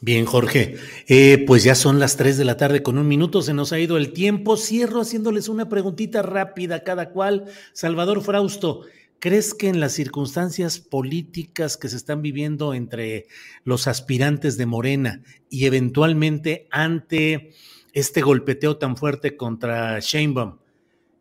Bien, 0.05 0.27
Jorge, 0.27 0.77
eh, 1.09 1.45
pues 1.47 1.65
ya 1.65 1.75
son 1.75 1.99
las 1.99 2.19
3 2.19 2.37
de 2.37 2.45
la 2.45 2.59
tarde 2.59 2.83
con 2.83 2.99
un 2.99 3.09
minuto, 3.09 3.41
se 3.41 3.55
nos 3.55 3.73
ha 3.73 3.79
ido 3.79 3.97
el 3.97 4.13
tiempo. 4.13 4.59
Cierro 4.59 5.01
haciéndoles 5.01 5.49
una 5.49 5.71
preguntita 5.71 6.21
rápida 6.21 6.85
cada 6.85 7.09
cual. 7.09 7.47
Salvador 7.73 8.21
Frausto, 8.23 8.83
¿crees 9.19 9.55
que 9.55 9.69
en 9.69 9.81
las 9.81 9.93
circunstancias 9.93 10.79
políticas 10.79 11.79
que 11.79 11.89
se 11.89 11.97
están 11.97 12.21
viviendo 12.21 12.75
entre 12.75 13.29
los 13.65 13.87
aspirantes 13.87 14.59
de 14.59 14.67
Morena 14.67 15.23
y 15.49 15.65
eventualmente 15.65 16.69
ante 16.71 17.53
este 17.95 18.21
golpeteo 18.21 18.77
tan 18.77 18.99
fuerte 18.99 19.39
contra 19.39 20.01
Sheinbaum, 20.01 20.59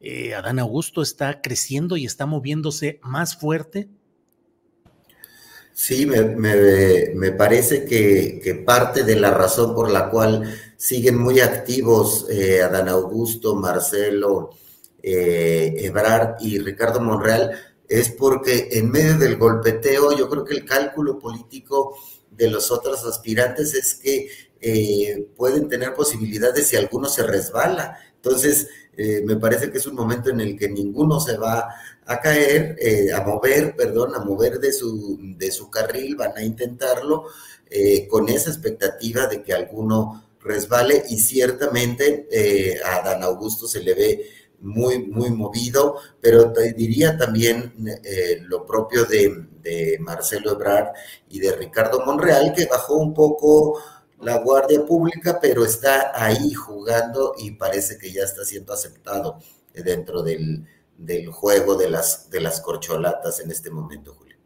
eh, 0.02 0.34
Adán 0.34 0.60
Augusto 0.60 1.02
está 1.02 1.40
creciendo 1.40 1.96
y 1.96 2.04
está 2.04 2.26
moviéndose 2.26 3.00
más 3.02 3.38
fuerte? 3.38 3.88
Sí, 5.74 6.06
me, 6.06 7.32
parece 7.32 7.84
que, 7.86 8.64
parte 8.66 9.04
de 9.04 9.16
la 9.16 9.32
razón 9.32 9.74
por 9.74 9.90
la 9.90 10.10
cual 10.10 10.56
siguen 10.78 11.18
muy 11.18 11.40
activos 11.40 12.28
eh, 12.30 12.62
Adán 12.62 12.90
Augusto, 12.90 13.56
Marcelo, 13.56 14.52
eh, 15.02 15.74
Ebrard 15.80 16.36
y 16.42 16.60
Ricardo 16.60 17.02
Monreal 17.02 17.52
es 17.90 18.10
porque 18.10 18.70
en 18.74 18.92
medio 18.92 19.18
del 19.18 19.38
golpeteo 19.38 20.16
yo 20.18 20.30
creo 20.30 20.46
que 20.46 20.54
el 20.54 20.66
cálculo 20.66 21.20
político 21.20 21.98
de 22.32 22.50
los 22.50 22.72
otros 22.72 23.04
aspirantes 23.06 23.74
es 23.74 23.96
que 23.96 24.30
eh, 24.62 25.28
pueden 25.36 25.68
tener 25.68 25.94
posibilidades 25.94 26.68
si 26.68 26.76
alguno 26.76 27.10
se 27.10 27.24
resbala. 27.24 28.00
Entonces, 28.16 28.68
eh, 28.96 29.24
me 29.26 29.38
parece 29.38 29.72
que 29.72 29.80
es 29.80 29.88
un 29.88 29.96
momento 29.96 30.30
en 30.30 30.40
el 30.40 30.58
que 30.58 30.70
ninguno 30.70 31.20
se 31.20 31.38
va 31.38 31.68
a 32.06 32.20
caer, 32.22 32.76
eh, 32.80 33.12
a 33.12 33.22
mover, 33.22 33.76
perdón, 33.76 34.14
a 34.16 34.20
mover 34.20 34.60
de 34.60 34.72
su, 34.72 35.18
de 35.38 35.52
su 35.52 35.70
carril, 35.70 36.16
van 36.16 36.38
a 36.38 36.44
intentarlo 36.44 37.26
eh, 37.70 38.08
con 38.08 38.30
esa 38.30 38.52
expectativa 38.52 39.26
de 39.28 39.42
que 39.42 39.54
alguno 39.54 40.26
resbale 40.42 41.04
y 41.10 41.18
ciertamente 41.18 42.28
a 42.86 43.02
Dan 43.02 43.24
Augusto 43.24 43.66
se 43.66 43.82
le 43.82 43.94
ve 43.94 44.30
muy, 44.60 45.00
muy 45.00 45.30
movido, 45.30 45.96
pero 46.20 46.52
te 46.52 46.74
diría 46.74 47.18
también 47.18 47.74
lo 48.42 48.66
propio 48.66 49.06
de, 49.06 49.46
de 49.62 49.98
Marcelo 50.02 50.52
Ebrard 50.52 50.90
y 51.30 51.40
de 51.40 51.56
Ricardo 51.56 52.06
Monreal, 52.06 52.54
que 52.54 52.66
bajó 52.66 52.96
un 52.98 53.14
poco 53.14 53.80
la 54.24 54.38
Guardia 54.38 54.86
Pública, 54.86 55.40
pero 55.42 55.66
está 55.66 56.12
ahí 56.16 56.54
jugando 56.54 57.34
y 57.38 57.52
parece 57.52 57.98
que 57.98 58.12
ya 58.12 58.24
está 58.24 58.46
siendo 58.46 58.74
aceptado 58.74 59.40
dentro 59.74 60.24
del, 60.24 60.66
juego 61.32 61.76
de 61.76 61.90
las, 61.90 62.30
de 62.30 62.42
las 62.42 62.62
corcholatas 62.62 63.40
en 63.40 63.52
este 63.52 63.70
momento, 63.70 64.14
Julio. 64.14 64.38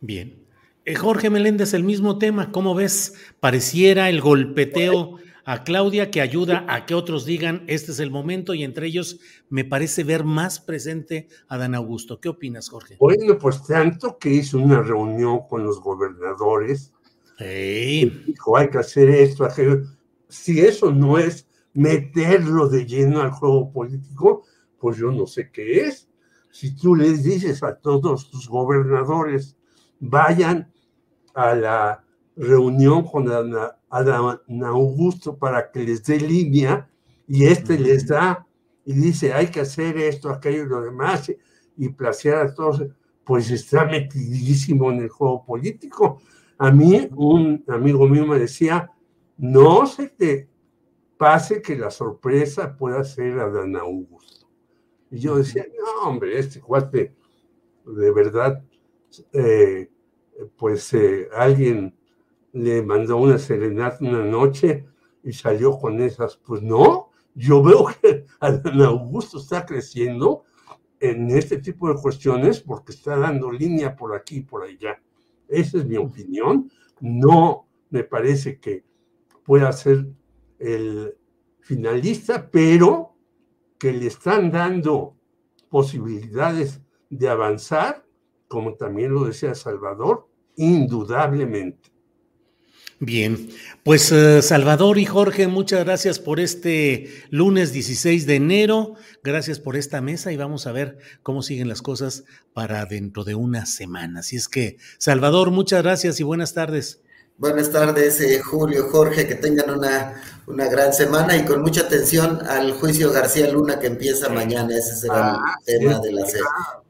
Bien. 0.00 0.46
Eh, 0.84 0.94
Jorge 0.94 1.30
Meléndez, 1.30 1.74
el 1.74 1.82
mismo 1.82 2.18
tema, 2.18 2.52
¿cómo 2.52 2.74
ves? 2.74 3.14
Pareciera 3.40 4.08
el 4.08 4.20
golpeteo 4.20 5.18
a 5.44 5.62
Claudia 5.62 6.10
que 6.10 6.20
ayuda 6.20 6.64
a 6.68 6.86
que 6.86 6.94
otros 6.94 7.24
digan 7.24 7.62
este 7.68 7.92
es 7.92 8.00
el 8.00 8.10
momento 8.10 8.52
y 8.52 8.64
entre 8.64 8.88
ellos 8.88 9.20
me 9.48 9.64
parece 9.64 10.02
ver 10.02 10.24
más 10.24 10.58
presente 10.58 11.28
a 11.48 11.56
Dan 11.56 11.74
Augusto. 11.74 12.20
¿Qué 12.20 12.28
opinas, 12.28 12.68
Jorge? 12.68 12.96
Bueno, 12.98 13.38
pues 13.38 13.62
tanto 13.64 14.18
que 14.18 14.28
hizo 14.28 14.58
una 14.58 14.82
reunión 14.82 15.46
con 15.48 15.64
los 15.64 15.80
gobernadores 15.80 16.92
Dijo, 17.38 18.56
hay 18.56 18.68
que 18.70 18.78
hacer 18.78 19.08
esto, 19.10 19.46
Si 20.28 20.60
eso 20.60 20.90
no 20.90 21.18
es 21.18 21.46
meterlo 21.74 22.68
de 22.68 22.86
lleno 22.86 23.20
al 23.20 23.30
juego 23.30 23.70
político, 23.70 24.44
pues 24.78 24.96
yo 24.96 25.10
no 25.10 25.26
sé 25.26 25.50
qué 25.50 25.82
es. 25.82 26.08
Si 26.50 26.74
tú 26.74 26.94
les 26.94 27.22
dices 27.22 27.62
a 27.62 27.74
todos 27.74 28.30
tus 28.30 28.48
gobernadores, 28.48 29.56
vayan 30.00 30.72
a 31.34 31.54
la 31.54 32.04
reunión 32.34 33.04
con 33.04 33.28
Adán 33.90 34.40
Augusto 34.64 35.36
para 35.36 35.70
que 35.70 35.80
les 35.80 36.02
dé 36.02 36.18
línea 36.18 36.88
y 37.28 37.44
este 37.44 37.78
les 37.78 38.06
da 38.06 38.46
y 38.84 38.94
dice 38.94 39.32
hay 39.32 39.48
que 39.48 39.60
hacer 39.60 39.98
esto, 39.98 40.30
aquello 40.30 40.62
y 40.62 40.68
lo 40.68 40.80
demás 40.82 41.30
y 41.76 41.88
placear 41.90 42.46
a 42.46 42.54
todos, 42.54 42.82
pues 43.24 43.50
está 43.50 43.84
metidísimo 43.84 44.90
en 44.92 45.00
el 45.00 45.08
juego 45.08 45.44
político. 45.44 46.22
A 46.58 46.70
mí, 46.70 47.08
un 47.14 47.64
amigo 47.68 48.08
mío 48.08 48.26
me 48.26 48.38
decía, 48.38 48.90
no 49.36 49.86
se 49.86 50.08
te 50.08 50.48
pase 51.16 51.60
que 51.60 51.76
la 51.76 51.90
sorpresa 51.90 52.76
pueda 52.76 53.04
ser 53.04 53.38
a 53.38 53.50
Dan 53.50 53.76
Augusto. 53.76 54.48
Y 55.10 55.18
yo 55.18 55.36
decía, 55.36 55.66
no, 55.78 56.08
hombre, 56.08 56.38
este 56.38 56.60
cuate, 56.60 57.14
de 57.84 58.10
verdad, 58.10 58.62
eh, 59.32 59.90
pues 60.56 60.92
eh, 60.94 61.28
alguien 61.32 61.94
le 62.52 62.82
mandó 62.82 63.18
una 63.18 63.38
serenata 63.38 63.98
una 64.00 64.24
noche 64.24 64.86
y 65.22 65.32
salió 65.32 65.78
con 65.78 66.00
esas. 66.00 66.36
Pues 66.36 66.62
no, 66.62 67.10
yo 67.34 67.62
veo 67.62 67.86
que 68.00 68.26
Dan 68.40 68.80
Augusto 68.82 69.38
está 69.38 69.64
creciendo 69.64 70.44
en 71.00 71.30
este 71.30 71.58
tipo 71.58 71.88
de 71.88 72.00
cuestiones 72.00 72.60
porque 72.60 72.92
está 72.92 73.16
dando 73.16 73.50
línea 73.52 73.94
por 73.94 74.14
aquí 74.14 74.36
y 74.36 74.42
por 74.42 74.64
allá. 74.64 75.00
Esa 75.48 75.78
es 75.78 75.86
mi 75.86 75.96
opinión. 75.96 76.70
No 77.00 77.66
me 77.90 78.04
parece 78.04 78.58
que 78.58 78.84
pueda 79.44 79.72
ser 79.72 80.06
el 80.58 81.16
finalista, 81.60 82.50
pero 82.50 83.14
que 83.78 83.92
le 83.92 84.06
están 84.06 84.50
dando 84.50 85.16
posibilidades 85.68 86.80
de 87.10 87.28
avanzar, 87.28 88.04
como 88.48 88.74
también 88.74 89.12
lo 89.12 89.24
decía 89.24 89.54
Salvador, 89.54 90.28
indudablemente. 90.56 91.90
Bien, 92.98 93.50
pues 93.82 94.10
eh, 94.10 94.40
Salvador 94.40 94.96
y 94.96 95.04
Jorge, 95.04 95.48
muchas 95.48 95.84
gracias 95.84 96.18
por 96.18 96.40
este 96.40 97.10
lunes 97.28 97.72
16 97.72 98.24
de 98.26 98.36
enero, 98.36 98.94
gracias 99.22 99.60
por 99.60 99.76
esta 99.76 100.00
mesa 100.00 100.32
y 100.32 100.38
vamos 100.38 100.66
a 100.66 100.72
ver 100.72 100.96
cómo 101.22 101.42
siguen 101.42 101.68
las 101.68 101.82
cosas 101.82 102.24
para 102.54 102.86
dentro 102.86 103.24
de 103.24 103.34
una 103.34 103.66
semana. 103.66 104.20
Así 104.20 104.36
es 104.36 104.48
que, 104.48 104.78
Salvador, 104.96 105.50
muchas 105.50 105.82
gracias 105.82 106.20
y 106.20 106.22
buenas 106.22 106.54
tardes. 106.54 107.02
Buenas 107.36 107.70
tardes, 107.70 108.18
eh, 108.22 108.40
Julio, 108.40 108.88
Jorge, 108.90 109.26
que 109.26 109.34
tengan 109.34 109.68
una, 109.68 110.14
una 110.46 110.66
gran 110.66 110.94
semana 110.94 111.36
y 111.36 111.44
con 111.44 111.60
mucha 111.60 111.82
atención 111.82 112.40
al 112.46 112.72
juicio 112.72 113.12
García 113.12 113.52
Luna 113.52 113.78
que 113.78 113.88
empieza 113.88 114.30
mañana. 114.30 114.74
Ese 114.74 114.94
será 114.94 115.34
Ah, 115.34 115.56
el 115.66 115.80
tema 115.80 116.00
sí, 116.02 116.08
de 116.08 116.12
la, 116.12 116.26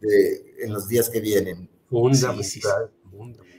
de, 0.01 0.55
en 0.61 0.73
los 0.73 0.87
días 0.87 1.11
que 1.11 1.19
vienen. 1.21 1.69
Sí, 2.13 2.45
sí. 2.45 2.61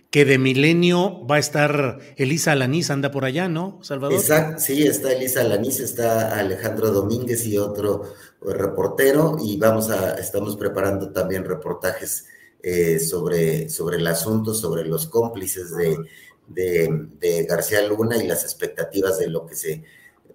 Que 0.09 0.23
de 0.23 0.37
milenio 0.37 1.25
va 1.27 1.35
a 1.35 1.39
estar 1.39 1.99
Elisa 2.15 2.53
Alaniz, 2.53 2.89
anda 2.89 3.11
por 3.11 3.25
allá, 3.25 3.49
¿no, 3.49 3.79
Salvador? 3.81 4.17
Exacto, 4.17 4.59
sí, 4.59 4.83
está 4.87 5.11
Elisa 5.11 5.43
Laniz, 5.43 5.79
está 5.81 6.39
Alejandro 6.39 6.91
Domínguez 6.91 7.45
y 7.45 7.57
otro 7.57 8.03
eh, 8.05 8.53
reportero, 8.53 9.37
y 9.43 9.57
vamos 9.57 9.89
a, 9.89 10.13
estamos 10.13 10.55
preparando 10.55 11.11
también 11.11 11.43
reportajes 11.43 12.25
eh, 12.63 12.99
sobre, 12.99 13.69
sobre 13.69 13.97
el 13.97 14.07
asunto, 14.07 14.53
sobre 14.53 14.85
los 14.85 15.07
cómplices 15.07 15.75
de, 15.75 15.97
de, 16.47 17.07
de, 17.19 17.43
García 17.45 17.81
Luna 17.87 18.17
y 18.17 18.27
las 18.27 18.43
expectativas 18.43 19.19
de 19.19 19.29
lo 19.29 19.45
que 19.45 19.55
se, 19.55 19.83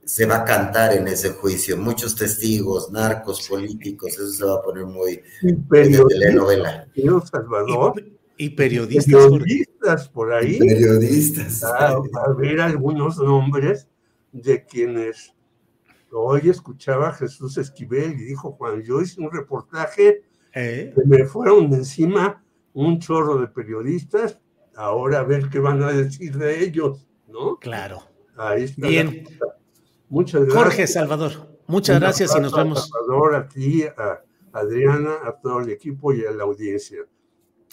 se 0.04 0.26
va 0.26 0.38
a 0.38 0.44
cantar 0.44 0.94
en 0.94 1.08
ese 1.08 1.30
juicio. 1.30 1.76
Muchos 1.76 2.14
testigos, 2.16 2.90
narcos, 2.90 3.48
políticos, 3.48 4.12
eso 4.14 4.30
se 4.30 4.44
va 4.44 4.56
a 4.56 4.62
poner 4.62 4.84
muy, 4.84 5.22
muy 5.42 5.88
de 5.88 6.04
telenovela. 6.08 6.88
Salvador. 7.30 7.94
Y, 7.98 8.21
y 8.36 8.50
periodistas. 8.50 9.06
Periodistas 9.06 10.08
por 10.08 10.32
ahí. 10.32 10.56
Y 10.56 10.58
periodistas. 10.58 11.62
A, 11.64 11.88
a 11.88 12.32
ver 12.36 12.60
algunos 12.60 13.18
nombres 13.18 13.88
de 14.32 14.64
quienes 14.64 15.34
hoy 16.12 16.50
escuchaba 16.50 17.08
a 17.08 17.12
Jesús 17.12 17.56
Esquivel 17.58 18.12
y 18.12 18.24
dijo, 18.24 18.52
Juan, 18.52 18.82
yo 18.82 19.00
hice 19.00 19.20
un 19.20 19.30
reportaje, 19.30 20.22
¿Eh? 20.54 20.92
que 20.94 21.02
me 21.06 21.24
fueron 21.24 21.70
de 21.70 21.78
encima 21.78 22.42
un 22.74 22.98
chorro 22.98 23.38
de 23.38 23.48
periodistas, 23.48 24.40
ahora 24.76 25.20
a 25.20 25.24
ver 25.24 25.48
qué 25.48 25.58
van 25.58 25.82
a 25.82 25.92
decir 25.92 26.36
de 26.36 26.62
ellos, 26.62 27.06
¿no? 27.28 27.58
Claro. 27.58 28.02
Ahí 28.36 28.64
está. 28.64 28.88
Bien. 28.88 29.24
Muchas 30.08 30.42
gracias. 30.42 30.62
Jorge 30.62 30.86
Salvador, 30.86 31.58
muchas 31.66 32.00
gracias 32.00 32.34
y 32.36 32.40
nos 32.40 32.54
vemos. 32.54 32.88
Salvador, 32.88 33.34
a 33.34 33.48
ti, 33.48 33.84
a 33.84 34.22
Adriana, 34.52 35.16
a 35.24 35.38
todo 35.40 35.60
el 35.60 35.70
equipo 35.70 36.12
y 36.12 36.24
a 36.24 36.32
la 36.32 36.44
audiencia. 36.44 36.98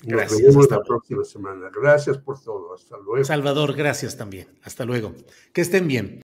Nos 0.03 0.13
Gracias, 0.13 0.41
vemos 0.41 0.63
hasta 0.63 0.75
la 0.75 0.79
luego. 0.81 0.87
próxima 0.87 1.23
semana. 1.25 1.69
Gracias 1.73 2.17
por 2.17 2.39
todo. 2.39 2.73
Hasta 2.73 2.95
luego. 2.97 3.23
Salvador, 3.25 3.73
gracias 3.75 4.15
también. 4.17 4.47
Hasta 4.63 4.85
luego. 4.85 5.13
Que 5.53 5.61
estén 5.61 5.87
bien. 5.87 6.21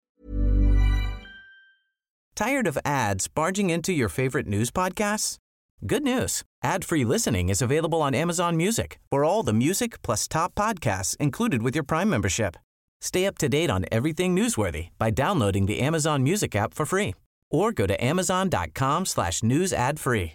Tired 2.34 2.66
of 2.66 2.78
ads 2.84 3.28
barging 3.28 3.70
into 3.70 3.92
your 3.92 4.08
favorite 4.08 4.46
news 4.46 4.70
podcasts? 4.70 5.36
Good 5.86 6.02
news. 6.02 6.42
Ad-free 6.62 7.04
listening 7.04 7.48
is 7.48 7.60
available 7.60 8.00
on 8.02 8.14
Amazon 8.14 8.56
Music 8.56 8.98
for 9.10 9.24
all 9.24 9.42
the 9.42 9.52
music 9.52 10.00
plus 10.02 10.28
top 10.28 10.54
podcasts 10.54 11.16
included 11.18 11.62
with 11.62 11.74
your 11.74 11.84
Prime 11.84 12.08
membership. 12.08 12.56
Stay 13.00 13.26
up 13.26 13.36
to 13.38 13.48
date 13.48 13.68
on 13.70 13.84
everything 13.90 14.34
newsworthy 14.36 14.90
by 14.98 15.10
downloading 15.10 15.66
the 15.66 15.80
Amazon 15.80 16.22
Music 16.22 16.54
app 16.54 16.72
for 16.72 16.86
free 16.86 17.14
or 17.50 17.72
go 17.72 17.86
to 17.86 18.02
amazon.com 18.02 19.04
slash 19.06 19.42
news 19.42 19.72
ad 19.72 19.98
free. 19.98 20.34